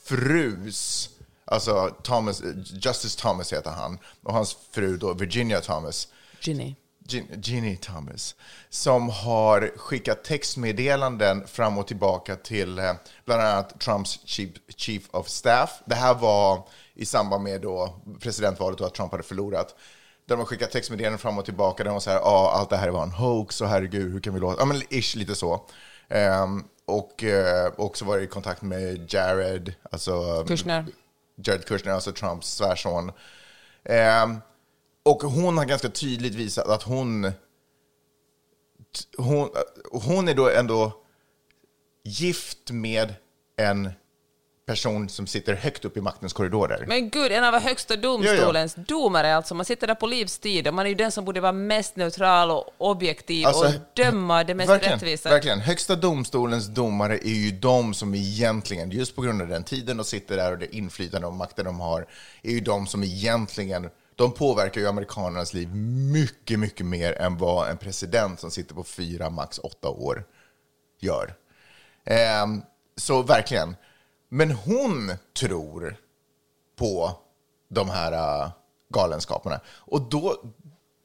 [0.04, 1.10] frus,
[1.44, 2.42] alltså Thomas,
[2.80, 6.08] Justice Thomas heter han, och hans fru då Virginia Thomas,
[6.40, 6.74] Ginny.
[7.08, 8.34] Gin- Ginny Thomas,
[8.70, 12.92] som har skickat textmeddelanden fram och tillbaka till eh,
[13.24, 15.82] bland annat Trumps chief, chief of staff.
[15.86, 19.74] Det här var i samband med då presidentvalet och att Trump hade förlorat.
[20.28, 21.84] Där de har skickat textmeddelanden fram och tillbaka.
[21.84, 24.40] Där de säger ja, allt det här var en hoax och herregud, hur kan vi
[24.40, 24.60] låta...
[24.60, 25.66] Ja, men ish, lite så.
[26.08, 30.86] Ehm, och eh, också varit i kontakt med Jared, alltså Kushner.
[31.36, 33.12] Jared Kushner, alltså Trumps svärson.
[33.84, 34.36] Ehm,
[35.02, 37.32] och hon har ganska tydligt visat att hon,
[39.16, 39.50] hon,
[39.92, 40.92] hon är då ändå
[42.04, 43.14] gift med
[43.56, 43.90] en
[44.68, 46.84] person som sitter högt upp i maktens korridorer.
[46.88, 49.54] Men gud, en av högsta domstolens domare alltså.
[49.54, 52.50] Man sitter där på livstid och man är ju den som borde vara mest neutral
[52.50, 55.30] och objektiv Alltså, och döma det mest verkligen, rättvisa.
[55.30, 55.60] Verkligen.
[55.60, 60.04] Högsta domstolens domare är ju de som egentligen, just på grund av den tiden de
[60.04, 62.06] sitter där och det inflytande och makten de har,
[62.42, 65.74] är ju de som egentligen, de påverkar ju amerikanernas liv
[66.12, 70.24] mycket, mycket mer än vad en president som sitter på fyra, max åtta år
[71.00, 71.34] gör.
[72.04, 72.62] Ehm,
[72.96, 73.76] så verkligen.
[74.28, 75.96] Men hon tror
[76.76, 77.12] på
[77.68, 78.50] de här äh,
[78.88, 79.60] galenskaperna.
[79.68, 80.36] Och då,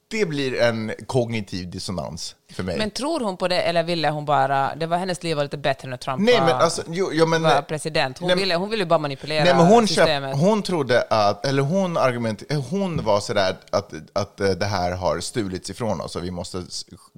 [0.08, 2.78] det blir en kognitiv dissonans för mig.
[2.78, 4.74] Men tror hon på det eller ville hon bara...
[4.74, 7.26] Det var hennes liv var lite bättre när Trump Nej, var, men alltså, jo, ja,
[7.26, 8.18] men, var president.
[8.18, 10.30] Hon, nej, ville, hon ville bara manipulera Nej, men hon, systemet.
[10.30, 14.92] köpt, hon trodde att, eller hon argument, hon var sådär att, att eh, det här
[14.92, 16.64] har stulits ifrån oss och vi måste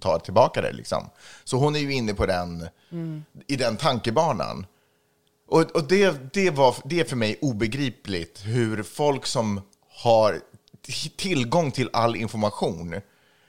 [0.01, 0.73] ta tillbaka det.
[0.73, 1.11] Liksom.
[1.45, 2.69] Så hon är ju inne på den,
[3.47, 4.67] i den tankebanan.
[5.47, 10.41] Och, och det, det, var, det är för mig obegripligt hur folk som har
[11.17, 13.01] tillgång till all information,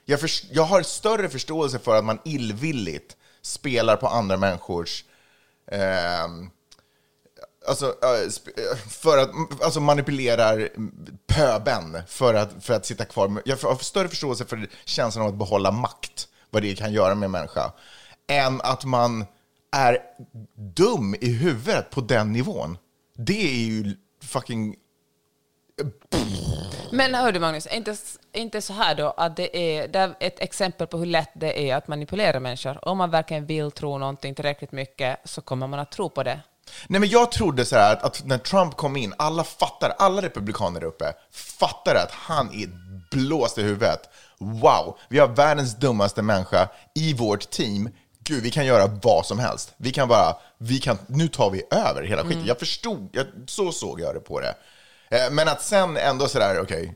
[0.04, 5.04] jag, för, jag har större förståelse för att man illvilligt spelar på andra människors
[5.72, 6.50] ehm,
[7.68, 8.40] alltså, Eh, alltså,
[8.88, 9.30] för att,
[9.62, 10.68] alltså manipulerar
[11.26, 13.42] pöben för att, för att sitta kvar.
[13.44, 17.26] Jag har större förståelse för känslan av att behålla makt, vad det kan göra med
[17.26, 17.72] en människa,
[18.26, 19.24] än att man
[19.76, 19.98] är
[20.76, 22.78] dum i huvudet på den nivån.
[23.16, 24.76] Det är ju fucking...
[26.92, 27.96] Men hör du Magnus, är inte,
[28.32, 31.70] inte så här då att det är, det är ett exempel på hur lätt det
[31.70, 32.88] är att manipulera människor.
[32.88, 36.40] Om man verkligen vill tro någonting tillräckligt mycket så kommer man att tro på det.
[36.86, 40.22] Nej, men jag trodde så här att, att när Trump kom in, alla fattar, alla
[40.22, 42.68] republikaner uppe fattade att han är
[43.10, 44.00] blåst i huvudet.
[44.38, 47.90] Wow, vi har världens dummaste människa i vårt team.
[48.28, 49.74] Gud, vi kan göra vad som helst.
[49.76, 52.46] Vi kan bara, vi kan, nu tar vi över hela skiten.
[52.46, 54.54] Jag förstod, jag, så såg jag det på det.
[55.10, 56.94] Eh, Men att sen ändå sådär, okej,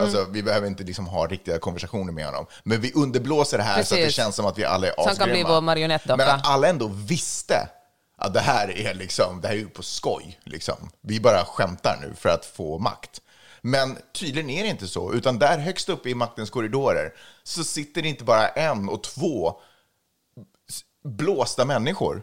[0.00, 2.46] Alltså, vi behöver inte liksom ha riktiga konversationer med honom.
[2.62, 4.16] Men vi underblåser det här så att det Precis.
[4.16, 5.48] känns som att vi alla är han kan bli asgrymma.
[5.48, 6.16] vår marionettdocka.
[6.16, 7.68] Men att alla ändå visste
[8.18, 10.38] att det här är liksom, det här är ju på skoj.
[10.44, 10.90] Liksom.
[11.00, 13.20] Vi bara skämtar nu för att få makt.
[13.60, 18.02] Men tydligen är det inte så, utan där högst upp i maktens korridorer så sitter
[18.02, 19.60] det inte bara en och två
[21.04, 22.22] blåsta människor,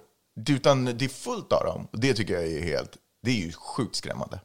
[0.50, 1.88] utan det är fullt av dem.
[1.92, 4.40] Det tycker jag är helt, det är ju sjukt skrämmande.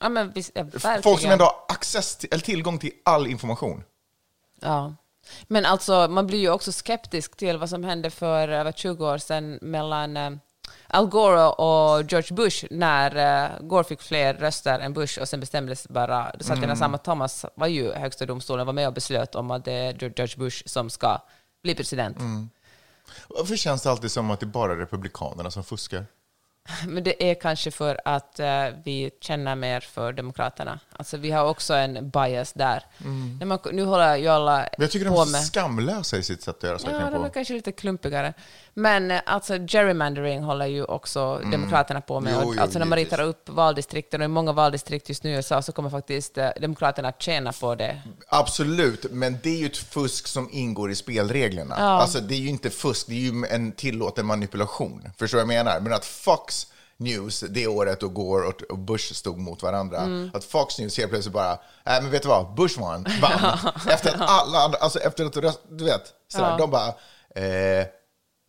[0.00, 0.64] Ja, men visst, ja.
[1.02, 3.84] Folk som ändå har access till, eller tillgång till all information.
[4.60, 4.94] Ja.
[5.46, 9.18] Men alltså, man blir ju också skeptisk till vad som hände för över 20 år
[9.18, 10.30] sedan mellan eh,
[10.86, 15.40] Al Gore och George Bush när eh, Gore fick fler röster än Bush och sen
[15.40, 16.76] bestämdes bara, då satt mm.
[16.76, 20.36] samma Thomas var ju högsta domstolen, var med och beslöt om att det är George
[20.36, 21.18] Bush som ska
[21.62, 22.18] bli president.
[23.28, 26.06] Varför känns det alltid som att det är bara republikanerna som fuskar?
[26.86, 30.80] Men det är kanske för att eh, vi känner mer för Demokraterna.
[30.92, 32.82] Alltså vi har också en bias där.
[33.38, 35.40] När man, nu håller ju alla jag tycker de på är så med...
[35.44, 37.34] skamlösa i sitt sätt att göra saker Ja, de är på.
[37.34, 38.34] kanske lite klumpigare.
[38.78, 42.32] Men eh, alltså gerrymandering håller ju också Demokraterna på med.
[42.32, 42.44] Mm.
[42.46, 45.34] Jo, jo, alltså när man ritar upp valdistrikten, och i många valdistrikt just nu i
[45.36, 48.00] USA, så kommer faktiskt eh, Demokraterna att tjäna på det.
[48.28, 51.74] Absolut, men det är ju ett fusk som ingår i spelreglerna.
[51.74, 55.10] Alltså, det är ju inte fusk, det är ju en tillåten manipulation.
[55.18, 55.80] Förstår du vad jag menar?
[55.80, 60.30] Men att Fox News, det året då Gore och- Bush stod mot varandra, Mm.
[60.34, 63.58] att Fox News helt plötsligt bara, nej men vet du vad, Bush vann, vann.
[63.90, 66.56] efter att alla andra, alltså efter att, du vet, sådär, Ja.
[66.56, 66.88] de bara,
[67.44, 67.86] eh,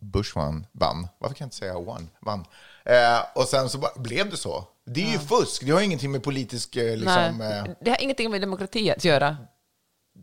[0.00, 1.08] Bush vann, vann.
[1.18, 2.44] Varför kan jag inte säga won, vann?
[2.84, 4.64] Eh, och sen så bara, blev det så.
[4.86, 8.02] Det är ju fusk, det har ingenting med politisk, eh, liksom, Nej, eh, det har
[8.02, 9.36] ingenting med demokrati att göra.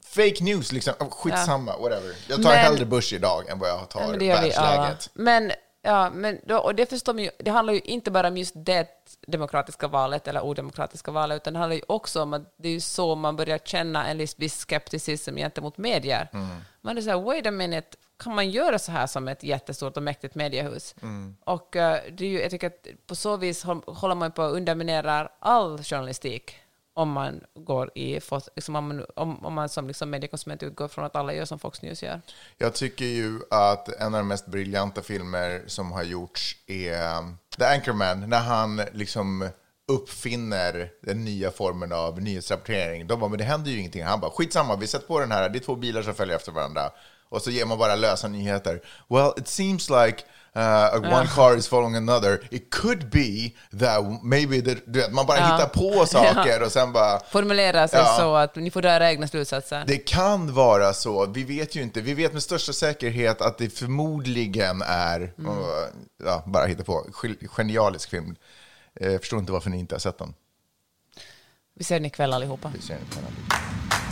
[0.06, 0.94] fake news, liksom.
[1.00, 2.16] Oh, Skitsamma, whatever.
[2.28, 5.10] Jag tar Men- hellre Bush idag än vad jag tar Ja, gör vi världsläget.
[5.14, 5.52] Men,
[5.88, 8.54] ja, men då, och det förstår man ju, det handlar ju inte bara om just
[8.56, 8.88] det
[9.28, 13.16] demokratiska valet eller odemokratiska valet, utan det handlar ju också om att det är så
[13.16, 16.28] man börjar känna en viss- skepticism gentemot medier.
[16.82, 19.98] Man är så här, wait a minute, kan man göra så här som ett jättestort
[19.98, 20.96] och mäktigt mediehus?
[21.44, 24.42] Och eh, det är ju, jag tycker att på så vis håll- håller man på
[24.42, 26.56] att underminera all journalistik
[26.98, 28.20] om man går i,
[28.56, 31.60] liksom om, man, om, om man som liksom mediekonsument utgår från att alla gör som
[31.60, 32.22] Fox News gör.
[32.58, 37.38] Jag tycker ju att en av de mest briljanta filmer som har gjorts är um,
[37.58, 39.50] The Anchorman, när han liksom
[39.88, 43.08] uppfinner den nya formen av nyhetsrapportering.
[43.08, 44.04] De bara, men det händer ju ingenting.
[44.04, 46.52] Han bara, skitsamma, vi sätter på den här, det är två bilar som följer efter
[46.52, 46.90] varandra.
[47.30, 48.82] Och så ger man bara lösa nyheter.
[49.10, 50.24] Well, it seems like
[50.58, 52.48] uh, one car is following another.
[52.52, 56.94] It could be that maybe, the, du vet, man bara hittar på saker och sen
[56.94, 57.20] bara...
[57.20, 59.84] formulera sig så att ni får dra egna slutsatser.
[59.88, 61.26] Det kan vara så.
[61.26, 62.02] Vi vet ju inte.
[62.02, 65.52] Vi vet med största säkerhet att det förmodligen är, Mm.
[65.52, 65.58] uh,
[66.26, 68.36] ja, bara hitta på, Ge- genialisk film.
[69.02, 70.34] Eh, Jag förstår inte varför ni inte har sett den.
[71.76, 72.72] Vi ser den ikväll allihopa.
[72.76, 74.07] Vi ser den på den.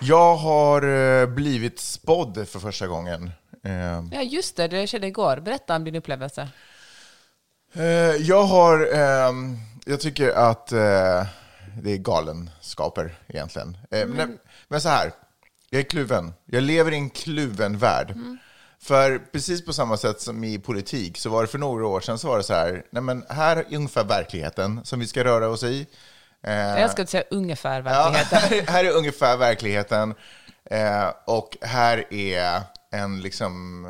[0.00, 3.30] Jag har eh, blivit spådd för första gången.
[3.64, 5.36] Eh, Ja, just det, det skedde igår.
[5.36, 6.48] Berätta om din upplevelse.
[7.72, 7.82] Eh,
[8.16, 9.56] jag har, ehm,
[9.86, 10.66] jag tycker att
[11.82, 13.78] det är galenskaper egentligen.
[13.90, 15.12] Eh, men, men så här,
[15.70, 16.32] jag är kluven.
[16.44, 18.14] Jag lever i en kluven värld.
[18.80, 22.18] För precis på samma sätt som i politik så var det för några år sedan
[22.18, 25.48] så var det så här, nej men här är ungefär verkligheten som vi ska röra
[25.48, 25.86] oss i.
[26.46, 28.38] Eh, Jag att säga ungefär Ja, verkligheten.
[28.38, 30.14] här, här är ungefär verkligheten.
[30.70, 33.84] Eh, och här är en, liksom,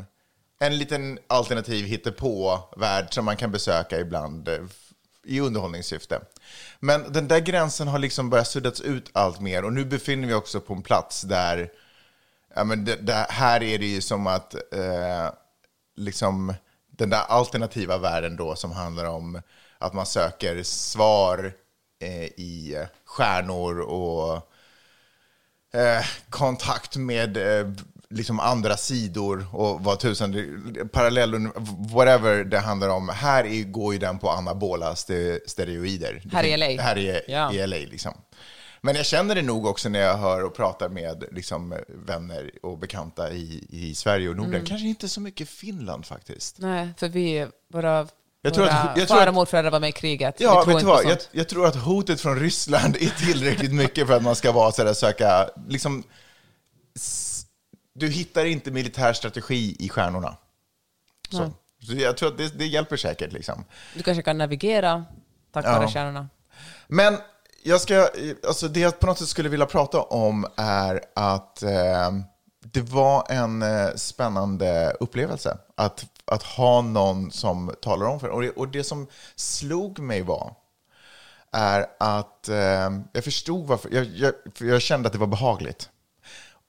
[0.60, 4.58] en liten alternativ hittepå-värld som man kan besöka ibland eh,
[5.24, 6.20] i underhållningssyfte.
[6.80, 10.34] Men den där gränsen har liksom börjat suddats ut allt mer och nu befinner vi
[10.34, 11.70] också på en plats där
[12.54, 15.30] ja, men det, det, här är det ju som att eh,
[15.96, 16.54] liksom
[16.90, 19.42] den där alternativa världen då som handlar om
[19.78, 21.52] att man söker svar
[22.06, 24.34] i stjärnor och
[25.80, 27.72] eh, kontakt med eh,
[28.10, 30.32] liksom andra sidor och vad tusan,
[30.92, 31.48] parallell,
[31.94, 33.08] whatever det handlar om.
[33.08, 36.22] Här är, går ju den på anabola ste- steroider.
[36.32, 36.82] Här i LA.
[36.82, 37.52] Här i, Ja.
[37.52, 38.12] i LA liksom.
[38.80, 42.78] Men jag känner det nog också när jag hör och pratar med liksom, vänner och
[42.78, 44.54] bekanta i, i Sverige och Norden.
[44.54, 44.66] Mm.
[44.66, 46.58] Kanske inte så mycket Finland faktiskt.
[46.58, 48.08] Nej, för vi, våra,
[48.42, 50.34] Jag tror att- jag tror far och att- morföräldrar var med i kriget.
[50.40, 51.04] Ja, vet du vad?
[51.04, 54.72] Jag, jag tror att hotet från Ryssland är tillräckligt mycket för att man ska vara
[54.72, 55.48] sådär, söka...
[55.68, 56.02] Liksom,
[57.94, 60.36] du hittar inte militär strategi i stjärnorna.
[61.30, 61.50] Så,
[61.86, 63.32] så jag tror att det, det hjälper säkert.
[63.32, 63.64] Liksom.
[63.94, 65.04] Du kanske kan navigera
[65.52, 65.78] tack Ja.
[65.78, 66.28] vare stjärnorna.
[66.88, 67.16] Men
[67.62, 68.08] jag ska,
[68.46, 72.10] alltså det jag på något sätt skulle vilja prata om är att eh,
[72.60, 78.34] det var en eh, spännande upplevelse att, att ha någon som talar om för en.
[78.34, 78.50] och det.
[78.50, 80.54] Och det som slog mig var
[81.52, 85.90] är att eh, jag förstod varför, jag, jag, för jag kände att det var behagligt.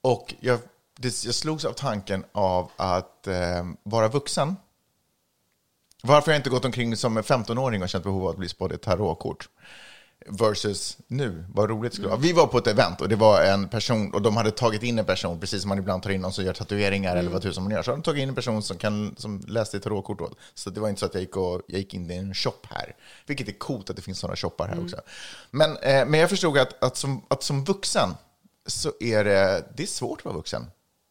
[0.02, 0.58] Och jag,
[0.98, 4.56] det, jag slogs av tanken av att eh, vara vuxen.
[6.02, 8.48] Varför har jag inte gått omkring som en 15-åring och känt behov av att bli
[8.48, 9.48] spådd ett tarotkort?
[10.26, 12.20] Versus nu, vad roligt det skulle vara.
[12.20, 14.98] Vi var på ett event och det var en person, och de hade tagit in
[14.98, 17.64] en person, precis som man ibland tar in någon som gör tatueringar eller vad tusan
[17.64, 17.82] man gör.
[17.82, 20.38] Så hade de tagit in en person som, kan, som läste tarotkort åt.
[20.54, 22.60] Så det var inte så att jag gick, och, jag gick in i en shop
[22.70, 22.96] här.
[23.26, 24.96] Vilket är coolt att det finns sådana shoppar här också.
[25.50, 28.14] Men, eh, men jag förstod att, att, som, att som vuxen
[28.66, 30.66] så är det, det är svårt att vara vuxen.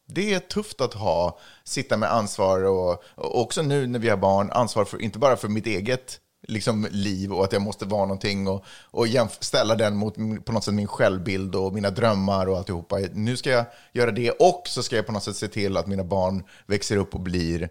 [0.06, 4.16] Det är tufft att ha, sitta med ansvar och, och också nu när vi har
[4.16, 8.04] barn, ansvar för, inte bara för mitt eget liksom, liv och att jag måste vara
[8.04, 9.06] någonting och, och
[9.40, 12.98] ställa den mot på något sätt min självbild och mina drömmar och alltihopa.
[13.12, 15.86] Nu ska jag göra det och så ska jag på något sätt se till att
[15.86, 17.68] mina barn växer upp och blir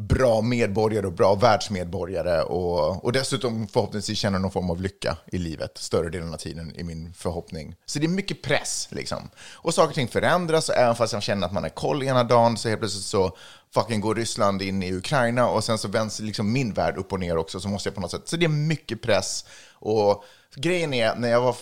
[0.00, 5.38] bra medborgare och bra världsmedborgare och, och dessutom förhoppningsvis känner någon form av lycka i
[5.38, 7.74] livet större delen av tiden i min förhoppning.
[7.86, 9.30] Så det är mycket press liksom.
[9.52, 12.24] Och saker och ting förändras och även fast jag känner att man är koll ena
[12.24, 13.36] dagen så helt plötsligt så
[13.74, 17.20] fucking går Ryssland in i Ukraina och sen så vänds liksom min värld upp och
[17.20, 18.28] ner också så måste jag på något sätt.
[18.28, 21.56] Så det är mycket press och grejen är när jag var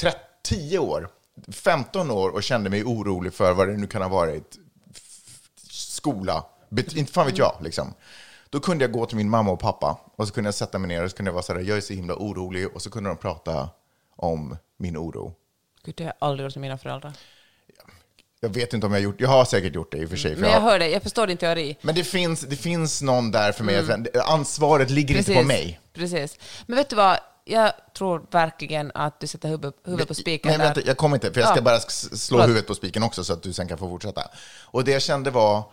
[0.00, 1.08] 30, 10 år,
[1.52, 4.58] 15 år och kände mig orolig för vad det nu kan ha varit
[5.70, 7.56] skola, bet- inte fan vet jag.
[7.60, 7.94] Liksom.
[8.50, 10.88] Då kunde jag gå till min mamma och pappa och så kunde jag sätta mig
[10.88, 12.90] ner och så kunde jag vara så här, jag är så himla orolig och så
[12.90, 13.68] kunde de prata
[14.16, 15.34] om min oro.
[15.84, 17.12] Gud, det har jag aldrig gjort med mina föräldrar.
[18.44, 20.16] Jag vet inte om jag har gjort, jag har säkert gjort det i och för
[20.16, 20.34] sig.
[20.34, 21.76] För Men jag jag, hör dig, jag förstår din teori.
[21.82, 25.80] men det finns, det finns någon där för mig, att- ansvaret ligger inte på mig.
[25.92, 26.38] Precis.
[26.66, 27.18] Men vet du vad?
[27.44, 31.32] Jag tror verkligen att du sätter huvudet, huvudet på spiken Nej, vänta, jag kommer inte,
[31.32, 31.62] för jag ska Ja.
[31.62, 32.48] bara slå Förlåt.
[32.48, 34.22] huvudet på spiken också så att du sen kan få fortsätta.
[34.64, 35.72] Och det jag kände var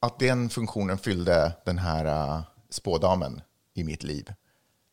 [0.00, 2.40] att den funktionen fyllde den här uh,
[2.70, 3.40] spådamen
[3.74, 4.32] i mitt liv.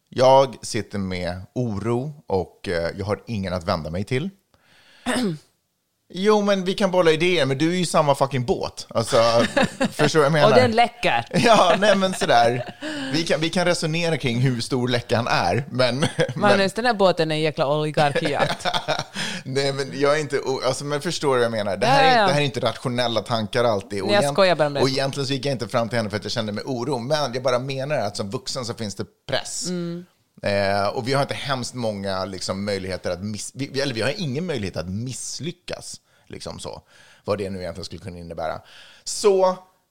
[0.09, 4.29] Jag sitter med oro och eh, jag har ingen att vända mig till.
[6.13, 8.87] Jo, men vi kan bolla idéer, men du är ju samma fucking båt.
[8.89, 9.17] Alltså,
[9.91, 10.49] förstår vad jag menar?
[10.49, 11.25] Och den läcker.
[11.45, 12.75] Ja, nej men sådär.
[13.13, 15.99] Vi kan, vi kan resonera kring hur stor läckan är, men...
[15.99, 18.67] men Magnus, den här båten är en jäkla oligarkijakt.
[19.43, 20.39] nej, men jag är inte...
[20.67, 21.77] Alltså, men förstår du vad jag menar?
[21.77, 24.03] Det här, Ja, ja, är, det här är inte rationella tankar alltid.
[24.03, 24.83] Nej, jag egent- skojar bara med det.
[24.83, 26.97] Och egentligen så gick jag inte fram till henne för att jag kände mig oro,
[26.97, 29.67] men jag bara menar att som vuxen så finns det press.
[29.67, 30.05] Mm.
[30.41, 33.51] Eh, och vi har inte hemskt många liksom, möjligheter att miss...
[33.55, 36.01] Vi, eller vi har ingen möjlighet att misslyckas.
[36.27, 36.81] Liksom så.
[37.25, 38.61] Vad det nu egentligen skulle kunna innebära.
[39.03, 39.49] Så,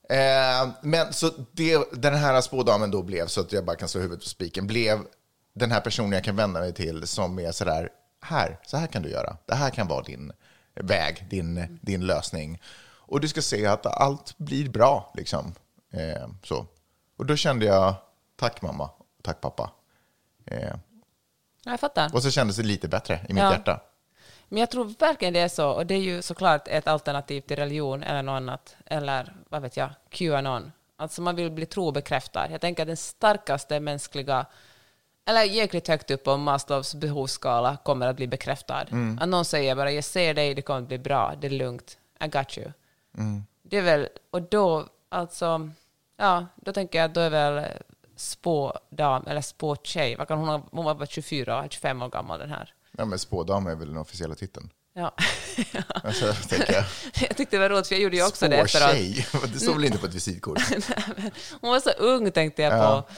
[0.08, 4.00] eh, men, så det, den här spådamen då blev, så att jag bara kan slå
[4.00, 5.00] huvudet på spiken, blev
[5.52, 7.88] den här personen jag kan vända mig till som är sådär,
[8.20, 9.36] här, så här kan du göra.
[9.46, 10.32] Det här kan vara din
[10.74, 12.62] väg, din, din lösning.
[13.10, 15.12] Och du ska se att allt blir bra.
[15.16, 15.54] Liksom.
[15.92, 16.66] Eh, så.
[17.16, 17.94] Och då kände jag,
[18.36, 18.90] tack mamma,
[19.22, 19.70] tack pappa.
[20.50, 20.74] Eh,
[21.64, 22.14] Jag fattar.
[22.14, 23.52] och så kändes det lite bättre i mitt Ja.
[23.52, 23.80] hjärta.
[24.48, 27.56] Men jag tror verkligen det är så, och det är ju såklart ett alternativ till
[27.56, 30.72] religion eller något annat, eller vad vet jag, Qanon.
[30.96, 32.50] Alltså man vill bli trobekräftad.
[32.50, 34.46] Jag tänker att den starkaste mänskliga,
[35.24, 38.86] eller jäkligt högt upp på Maslows behovsskala kommer att bli bekräftad.
[39.20, 41.98] Att någon säger bara jag ser dig, det kommer att bli bra, det är lugnt,
[42.24, 42.70] I got you.
[43.62, 45.70] Det är väl, och då, alltså,
[46.16, 47.64] ja, då tänker jag att då är väl
[48.20, 52.50] spådam, eller spåtjej, vad kan hon ha, hon var bara 24, 25 år gammal den
[52.50, 52.74] här.
[52.98, 54.70] Ja, men spådam är väl den officiella titeln.
[54.94, 55.14] Ja.
[56.04, 56.68] Alltså, jag.
[57.28, 58.90] jag tyckte det var roligt, för jag gjorde ju också det efteråt.
[58.90, 59.26] Spårtjej.
[59.52, 60.58] Det står väl inte på ett visitkort?
[61.60, 63.02] Hon var så ung, tänkte jag Ja.
[63.08, 63.14] på.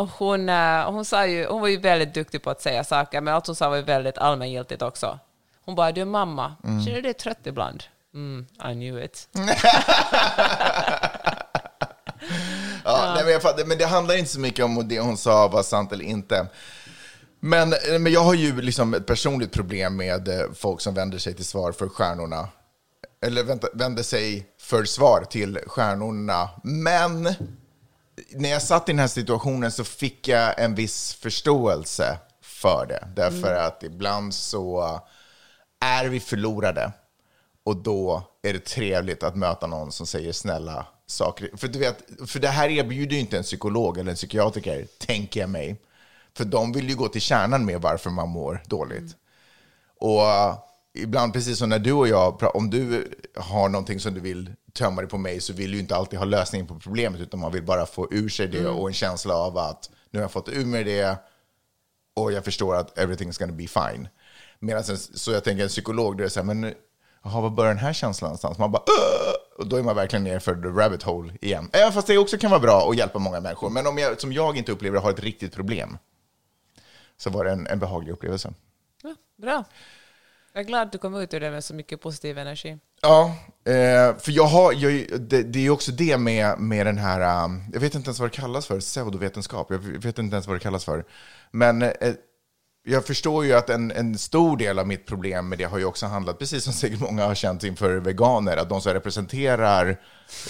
[0.00, 3.20] Och hon, eh, hon, sa ju, hon var ju väldigt duktig på att säga saker,
[3.20, 5.18] men allt hon sa var ju väldigt allmängiltigt också.
[5.64, 7.84] Hon bara, du är mamma, känner du dig trött ibland?
[8.14, 9.28] Mm, I knew it.
[13.06, 15.92] Ja, nej, men, men det handlar inte så mycket om det hon sa var sant
[15.92, 16.46] eller inte.
[17.40, 21.34] Men, men jag har ju liksom ett personligt problem med eh, folk som vänder sig
[21.34, 22.48] till svar för stjärnorna.
[23.22, 26.50] Eller vänta, vänder sig för svar till stjärnorna.
[26.62, 27.34] Men
[28.30, 33.08] när jag satt i den här situationen så fick jag en viss förståelse för det.
[33.16, 35.00] Därför att ibland så
[35.80, 36.92] är vi förlorade
[37.64, 41.50] och då är det trevligt att möta någon som säger snälla saker.
[41.56, 45.40] För, du vet, för det här erbjuder ju inte en psykolog eller en psykiatriker, tänker
[45.40, 45.76] jag mig.
[46.34, 49.16] För de vill ju gå till kärnan med varför man mår dåligt.
[49.98, 50.58] Och uh,
[50.94, 55.02] ibland, precis som när du och jag, om du har någonting som du vill tömma
[55.02, 57.62] det på mig så vill du inte alltid ha lösningen på problemet, utan man vill
[57.62, 60.64] bara få ur sig det och en känsla av att nu har jag fått ur
[60.66, 61.18] mig det
[62.14, 64.08] och jag förstår att everything's gonna be fine.
[64.58, 66.74] Medan en, så jag tänker en psykolog, då är det så här, men
[67.24, 68.58] jaha, var börjar den här känslan någonstans?
[68.58, 69.25] Man bara, "Åh!"
[69.58, 71.70] Och då är man verkligen ner för the rabbit hole igen.
[71.72, 73.70] Även fast det också kan vara bra att hjälpa många människor.
[73.70, 75.98] Men om jag, som jag inte upplever har ett riktigt problem,
[77.16, 78.54] så var det en, en behaglig upplevelse.
[79.02, 79.64] Ja, bra.
[80.52, 82.78] Jag är glad att du kom ut ur det med så mycket positiv energi.
[83.02, 83.34] Ja,
[83.64, 87.44] eh, för jag har, jag, det, det är ju också det med, med den här,
[87.44, 90.56] um, jag vet inte ens vad det kallas för, pseudovetenskap, jag vet inte ens vad
[90.56, 91.04] det kallas för.
[91.50, 91.92] Men eh,
[92.88, 95.84] jag förstår ju att en, en stor del av mitt problem med det har ju
[95.84, 100.00] också handlat, precis som säkert många har känt inför veganer, att de som representerar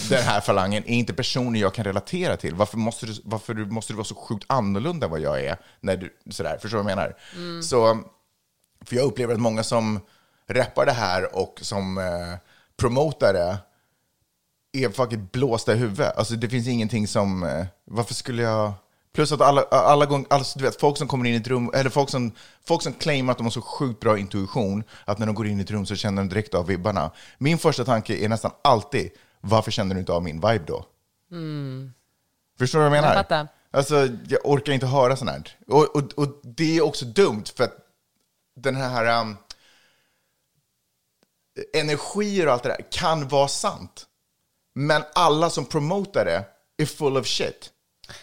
[0.09, 2.55] den här falangen är inte personer jag kan relatera till.
[2.55, 5.57] Varför måste du, varför du, måste du vara så sjukt annorlunda än vad jag är?
[5.81, 7.17] När du, sådär, förstår du vad jag menar?
[7.63, 8.03] Så,
[8.85, 10.01] för jag upplever att många som
[10.49, 12.39] rappar det här och som eh,
[12.77, 13.59] promotar det
[14.85, 16.17] är fucking blåsta i huvudet.
[16.17, 18.73] Alltså det finns ingenting som, eh, varför skulle jag...
[19.17, 21.71] Plus att alla, alla gånger, alltså, du vet, folk som kommer in i ett rum,
[21.75, 22.33] eller folk som,
[22.65, 25.59] folk som claimar att de har så sjukt bra intuition, att när de går in
[25.59, 27.11] i ett rum så känner de direkt av vibbarna.
[27.39, 29.11] Min första tanke är nästan alltid,
[29.41, 30.85] varför känner du inte av min vibe då?
[32.59, 33.15] Förstår du vad jag menar?
[33.15, 33.49] Jag fattar.
[33.71, 35.57] Alltså, jag orkar inte höra sånt här.
[35.67, 37.77] Och, och, och det är också dumt, för att
[38.57, 39.21] den här...
[39.21, 39.37] Um,
[41.75, 44.07] energier och allt det där kan vara sant.
[44.75, 46.45] Men alla som promotar det
[46.77, 47.73] är full of shit.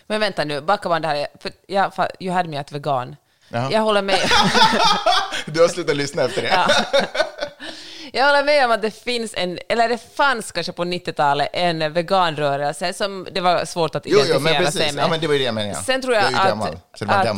[0.07, 1.27] Men vänta nu, backa bandet här.
[1.39, 3.15] För jag, you had me at vegan.
[3.49, 3.71] Ja.
[3.71, 4.19] Jag håller med.
[5.45, 6.67] Du har slutat lyssna efter det.
[8.13, 11.93] Jag håller med om att det finns en, eller det fanns kanske på 90-talet en
[11.93, 15.03] veganrörelse som det var svårt att Jo, identifiera jo, men sig med.
[15.03, 15.83] Ja, men det var ju det jag menade.
[15.83, 16.69] Sen tror jag, jag att, gammal,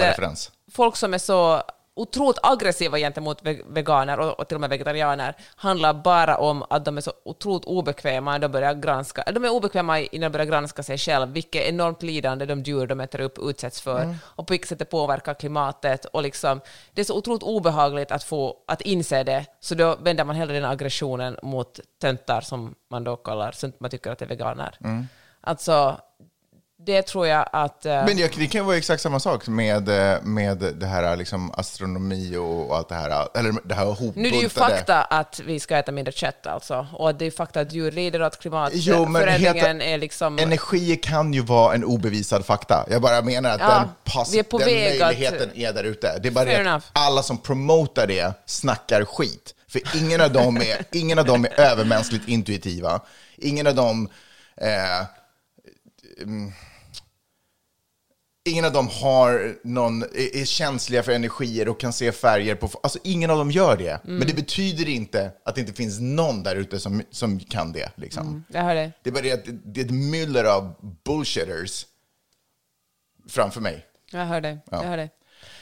[0.02, 0.34] att, eh,
[0.72, 1.64] folk som är så
[1.96, 6.86] otroligt aggressiva gentemot ve- veganer och, och till och med vegetarianer handlar bara om att
[6.86, 10.46] de är så otroligt obekväma när de börjar granska, de är obekväma innan de börjar
[10.46, 14.16] granska sig själva, vilket enormt lidande de djur de äter upp utsätts för Mm.
[14.24, 16.62] och på vilket sätt det påverkar klimatet och liksom,
[16.94, 20.54] det är så otroligt obehagligt att få att inse det, så då vänder man hellre
[20.56, 24.78] den aggressionen mot töntar som man då kallar, som man tycker att är veganer.
[25.42, 25.98] Alltså,
[26.86, 27.86] det tror jag att...
[27.86, 31.52] eh, Men det, kan ju vara exakt samma sak med, eh, med det här liksom
[31.58, 33.28] astronomi och, allt det här.
[33.38, 34.22] Eller det här hopbuntade.
[34.22, 37.32] Nu är det ju fakta att vi ska äta mindre kött alltså, och det är
[37.32, 40.40] fakta att djur lider och att klimatförändringen är liksom...
[40.40, 42.86] Energier kan ju vara en obevisad fakta.
[42.90, 46.20] Jag bara menar att Ja, den, pass, den väg att- möjligheten är där ute.
[46.20, 46.76] Det är bara Fair det enough.
[46.76, 49.56] att alla som promotar det snackar skit.
[49.68, 53.00] För ingen av dem är, ingen av dem är övermänskligt intuitiva.
[53.38, 54.10] Ingen av dem...
[54.62, 55.06] Eh,
[56.22, 56.52] mm,
[58.48, 62.70] Ingen av dem har någon, är är känsliga för energier och kan se färger på...
[62.84, 63.90] Alltså ingen av dem gör det.
[64.04, 64.18] Mm.
[64.18, 67.92] Men det betyder inte att det inte finns någon där ute som, som kan det.
[67.96, 68.44] Liksom.
[68.48, 68.92] Jag hör det.
[69.04, 70.76] Det är bara det att det- är ett myller av
[71.06, 71.86] bullshitters
[73.30, 73.86] framför mig.
[74.12, 74.58] Jag hör det.
[74.72, 75.10] Jag hör det.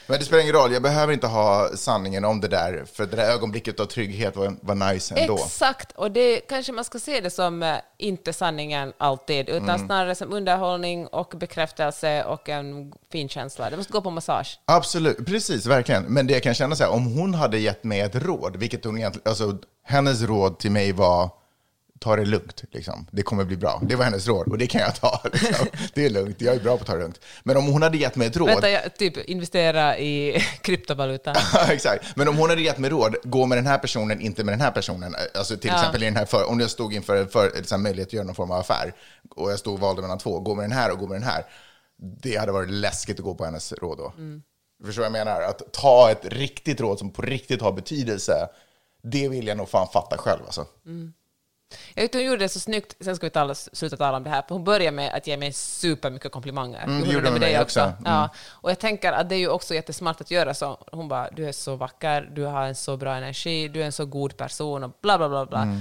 [0.06, 3.16] Men det spelar ingen roll, jag behöver inte ha sanningen om det där, för det
[3.16, 5.34] där ögonblicket av trygghet var, var nice ändå.
[5.34, 9.86] Exakt, och det kanske man ska se det som eh, inte sanningen alltid, utan Mm.
[9.86, 13.70] snarare som underhållning och bekräftelse och en fin känsla.
[13.70, 14.58] Det måste gå på massage.
[14.64, 16.02] Absolut, precis, verkligen.
[16.04, 18.84] Men det jag kan känna så här, om hon hade gett mig ett råd, vilket
[18.84, 21.30] hon egentligen, alltså hennes råd till mig var,
[22.00, 23.06] ta det lugnt, liksom.
[23.10, 23.82] det kommer bli bra.
[23.84, 25.20] Det var hennes råd och det kan jag ta.
[25.32, 25.66] Liksom.
[25.94, 27.20] Det är lugnt, jag är bra på att ta det lugnt.
[27.42, 31.34] Men om hon hade gett mig ett råd, Vänta, jag, typ investera i kryptovaluta.
[31.68, 32.16] Exakt.
[32.16, 34.60] Men om hon hade gett mig råd, gå med den här personen, inte med den
[34.60, 35.14] här personen.
[35.34, 35.76] Alltså till Ja.
[35.78, 38.24] exempel i den här för, om jag stod inför en för, här, möjlighet att göra
[38.24, 38.94] någon form av affär
[39.30, 41.28] och jag stod och valde mellan två, gå med den här och gå med den
[41.28, 41.44] här.
[42.22, 44.12] Det hade varit läskigt att gå på hennes råd då.
[44.84, 45.42] Förstår vad jag menar?
[45.42, 48.48] Att ta ett riktigt råd som på riktigt har betydelse,
[49.02, 50.66] det vill jag nog fan fatta själv alltså.
[51.94, 54.30] Jag tyckte hon gjorde det så snyggt, sen ska vi tala, sluta tala om det
[54.30, 56.82] här, för hon började med att ge mig supermycket komplimanger.
[56.82, 57.80] Mm, Hon det gjorde hon med dig mig också.
[57.80, 57.94] Mm.
[58.04, 58.28] Ja.
[58.50, 60.78] Och jag tänker att det är ju också jättesmart att göra så.
[60.92, 63.92] Hon bara, du är så vacker, du har en så bra energi, du är en
[63.92, 65.46] så god person och bla bla bla.
[65.46, 65.62] bla.
[65.62, 65.80] Mm.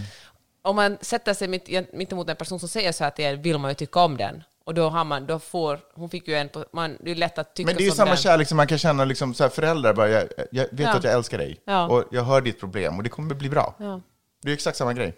[0.61, 3.33] Om man sätter sig mitt, mitt emot en person som säger så här till er
[3.35, 4.43] vill man ju tycka om den.
[4.65, 7.37] Och då har man, då får, hon fick ju en på, man, det är lätt
[7.37, 8.17] att tycka Men det är ju samma den.
[8.17, 9.93] kärlek som man kan känna liksom, så här, föräldrar.
[9.93, 10.93] Bara, jag, jag vet Ja.
[10.97, 11.87] att jag älskar dig Ja.
[11.87, 13.75] och jag hör ditt problem och det kommer bli bra.
[13.79, 14.01] Ja.
[14.41, 15.15] Det är exakt samma grej.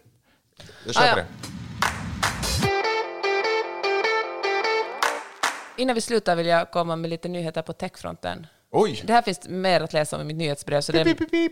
[0.85, 1.15] Jag köper Ah, ja.
[1.15, 1.25] det.
[5.77, 8.47] Innan vi slutar vill jag komma med lite nyheter på techfronten.
[8.71, 9.01] Oj!
[9.05, 11.49] Det här finns mer att läsa om i mitt nyhetsbrev, så det, det, blir,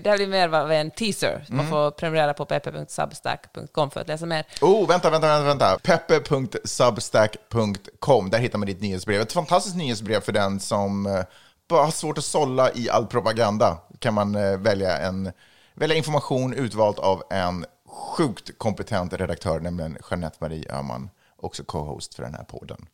[0.00, 1.44] det här blir mer av en teaser.
[1.48, 1.70] Man Mm.
[1.70, 4.46] får prenumerera på pp.substack.com för att läsa mer.
[4.60, 5.44] Oh, vänta, vänta, vänta.
[5.44, 5.78] vänta.
[5.82, 8.30] Peppe.substack.com.
[8.30, 9.20] Där hittar man ditt nyhetsbrev.
[9.20, 11.20] Ett fantastiskt nyhetsbrev för den som eh,
[11.68, 13.78] bara har svårt att sålla i all propaganda.
[13.98, 15.32] Kan man eh, välja, en,
[15.74, 22.22] välja information utvalt av en sjukt kompetent redaktör, nämligen Jeanette Marie Öhman, också co-host för
[22.22, 22.86] den här podden.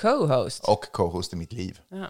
[0.00, 0.68] Co-host.
[0.68, 1.80] Och co-host i mitt liv.
[1.88, 2.06] Ja.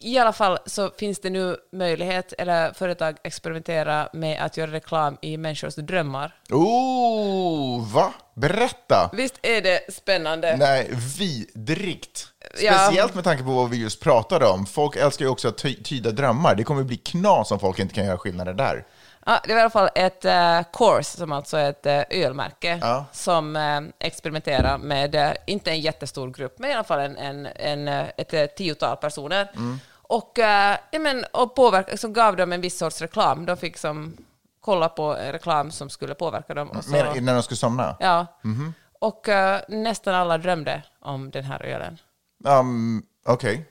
[0.00, 5.16] I alla fall så finns det nu möjlighet, eller företag experimentera med att göra reklam
[5.22, 6.34] i människors drömmar.
[6.50, 8.14] Oh, va?
[8.34, 9.10] Berätta!
[9.12, 10.56] Visst är det spännande?
[10.56, 12.26] Nej, vidrigt.
[12.60, 12.72] Ja.
[12.78, 14.66] Speciellt med tanke på vad vi just pratade om.
[14.66, 16.54] Folk älskar ju också att ty- tyda drömmar.
[16.54, 18.86] Det kommer bli knas om folk inte kan göra skillnader där.
[19.28, 22.78] Ja, det var i alla fall ett uh, Course, som alltså är ett uh, ölmärke,
[22.82, 23.04] Ja.
[23.12, 27.46] som uh, experimenterar med, eh, inte en jättestor grupp, men i alla fall en, en,
[27.46, 29.50] en, ett uh, tiotal personer.
[29.56, 29.78] Mm.
[29.90, 30.44] Och, uh,
[30.90, 33.46] ja, men, och påverka, så gav dem en viss sorts reklam.
[33.46, 34.16] De fick som,
[34.60, 36.70] kolla på en reklam som skulle påverka dem.
[36.70, 37.96] Och så, Men, när de skulle somna?
[38.00, 38.26] ja.
[38.42, 38.74] Mhm.
[39.00, 41.98] Och eh, nästan alla drömde om den här ölen.
[42.44, 43.64] Um, Okej.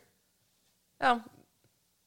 [0.99, 1.19] Ja.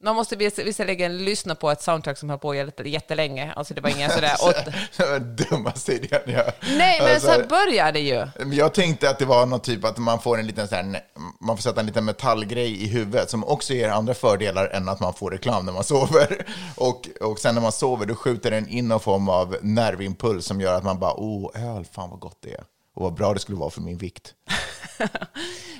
[0.02, 3.52] Man måste vis- visserligen lyssna på ett soundtrack som höll på jätte- jättelänge.
[3.52, 4.72] Alltså det var ingen sådär åtta...
[4.96, 6.52] Det var den dummaste idén jag...
[6.76, 8.26] Nej, men Alltså, så här började det ju.
[8.56, 11.00] Jag tänkte att det var någon typ att man får en liten så här,
[11.40, 15.00] man får sätta en liten metallgrej i huvudet som också ger andra fördelar än att
[15.00, 16.46] man får reklam när man sover.
[16.76, 20.60] Och, och sen när man sover då skjuter den in någon form av nervimpuls som
[20.60, 22.64] gör att man bara, oh öl, fan vad gott det är.
[22.94, 24.34] Och vad bra det skulle vara för min vikt.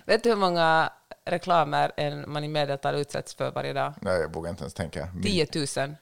[0.06, 0.90] Vet du hur många
[1.26, 3.92] reklamer en man i medeltal utsätts för varje dag?
[4.00, 5.08] Nej, jag vågar inte ens tänka.
[5.22, 5.46] 10
[5.76, 5.94] 000.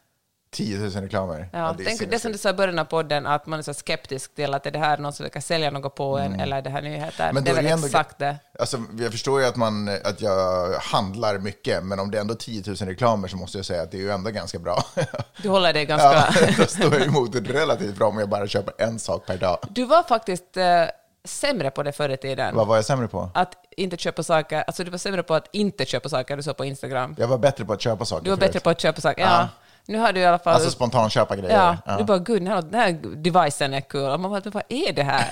[0.51, 1.49] 10 000 reklamer.
[1.53, 3.63] Ja, det är tänk, det som du sa i början av podden, att man är
[3.63, 6.57] så skeptisk till att är det här någon som ska sälja något på en, eller
[6.57, 7.25] är det här nyheter?
[7.25, 7.35] Mm.
[7.35, 8.37] Men det är väl det ändå- exakt det.
[8.59, 12.35] Alltså, jag förstår ju att, man, att jag handlar mycket, men om det är ändå
[12.35, 14.85] 10 000 reklamer så måste jag säga att det är ju ändå ganska bra.
[15.43, 16.09] Du håller dig ganska...
[16.41, 19.37] ja, då står jag emot det relativt bra om jag bara köper en sak per
[19.37, 19.59] dag.
[19.71, 20.85] Du var faktiskt eh,
[21.29, 22.57] sämre på det förr i tiden.
[22.57, 23.31] Vad var jag sämre på?
[23.35, 26.57] Att inte köpa saker, alltså du var sämre på att inte köpa saker du såg
[26.57, 27.15] på Instagram.
[27.19, 28.49] Jag var bättre på att köpa saker Du var förut.
[28.49, 29.23] bättre på att köpa saker.
[29.23, 29.29] Ja.
[29.41, 29.49] Ja.
[29.87, 30.55] Nu har du i alla fall...
[30.55, 31.57] Alltså spontanköpa grejer.
[31.57, 31.97] Ja, Ja.
[31.99, 34.11] du bara gud, den här, den här devicen är kul.
[34.11, 35.27] Och man bara, vad är det här?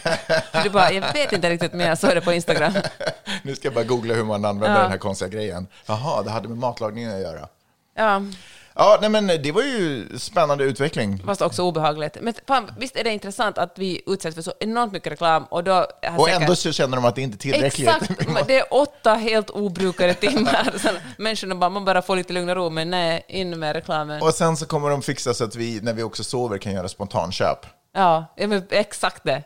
[0.62, 2.72] Du bara, jag vet inte riktigt men jag såg det på Instagram.
[3.42, 4.82] nu ska jag bara googla hur man använder Ja.
[4.82, 5.66] den här konstiga grejen.
[5.86, 7.48] Jaha, det hade med matlagningen att göra.
[7.96, 8.22] Ja,
[8.78, 11.22] Ja, nej men det var ju spännande utveckling.
[11.26, 12.16] fast också obehagligt.
[12.20, 15.64] Men fan, visst är det intressant att vi utsätts för så enormt mycket reklam och
[15.64, 15.72] då...
[15.72, 15.86] har
[16.18, 17.88] Och säkert- ändå så känner de att det inte är tillräckligt.
[17.88, 20.72] Exakt, det är åtta helt obrukade timmar.
[20.82, 24.22] Sen människorna bara, man bara får lite lugn och ro, men nej, in med reklamen.
[24.22, 26.88] Och sen så kommer de fixa så att vi, när vi också sover, kan göra
[26.88, 27.66] spontanköp.
[27.94, 28.34] Ja,
[28.70, 29.32] exakt det.
[29.32, 29.42] Eh,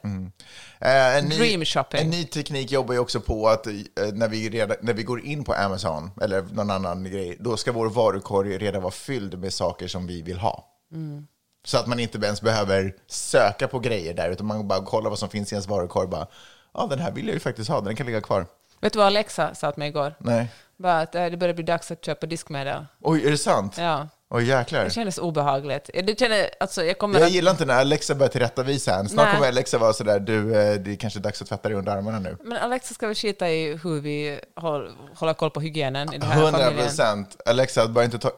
[0.81, 3.73] en, ny, en ny teknik jobbar ju också på att eh,
[4.13, 7.73] när, vi reda, när vi går in på Amazon eller någon annan grej, då ska
[7.73, 10.65] vår varukorg redan vara fylld med saker som vi vill ha.
[10.93, 11.27] Mm.
[11.65, 15.19] Så att man inte ens behöver söka på grejer där, utan man bara kollar vad
[15.19, 16.09] som finns i ens varukorg.
[16.09, 16.27] Bara,
[16.75, 18.47] ja, den här vill jag ju faktiskt ha, den kan ligga kvar.
[18.81, 20.15] Vet du vad Alexa sa till mig igår?
[20.19, 20.49] Nej.
[20.77, 22.87] Bara att eh, det börjar bli dags att köpa diskmedel.
[23.01, 23.79] Oj, är det sant?
[23.79, 24.09] Ja.
[24.33, 24.85] Oj, jäklar.
[24.85, 25.91] Det kändes obehagligt.
[25.95, 29.09] Det känner, alltså, jag kommer Jag att, gillar inte när Alexa börjar tillrättavisa en.
[29.09, 29.35] Snart Nej.
[29.35, 32.19] kommer Alexa vara sådär, du, eh, det är kanske dags att tvätta dig under armarna
[32.19, 32.37] nu.
[32.45, 36.29] men Alexa ska väl skita i hur vi håll, håller koll på hygienen i den
[36.29, 36.87] här 100 familjen.
[36.87, 37.37] procent.
[37.47, 38.31] Alexa, bara inte ta,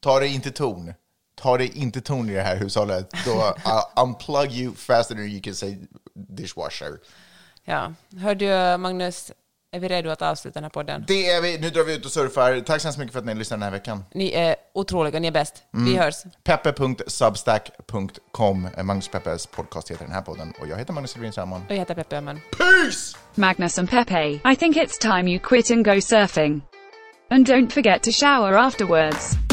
[0.00, 0.92] ta dig inte ton.
[1.40, 3.10] Ta dig inte ton i det här hushållet.
[3.24, 3.30] Då
[3.64, 5.76] I'll unplug you faster than you can say
[6.14, 6.98] dishwasher.
[7.64, 7.92] Ja.
[8.20, 9.32] Hör du, Magnus,
[9.72, 11.04] är vi redo att avsluta den här podden?
[11.08, 11.58] Det är vi.
[11.58, 12.60] Nu drar vi ut och surfar.
[12.60, 14.04] Tack så hemskt mycket för att ni lyssnade den här veckan.
[14.14, 15.54] Ni är otroliga, ni är bäst.
[15.74, 15.86] Mm.
[15.86, 16.14] Vi hörs.
[16.44, 18.68] Peppe.substack.com.
[18.82, 20.52] Magnus Peppes podcast heter den här podden.
[20.60, 21.62] Och jag heter Magnus Silverin Salmon.
[21.66, 22.40] Och jag heter Peppe Öhman.
[22.58, 23.16] Peace!
[23.34, 26.60] Magnus and Pepe, I think it's time you quit and go surfing.
[27.30, 29.45] And don't forget to shower afterwards.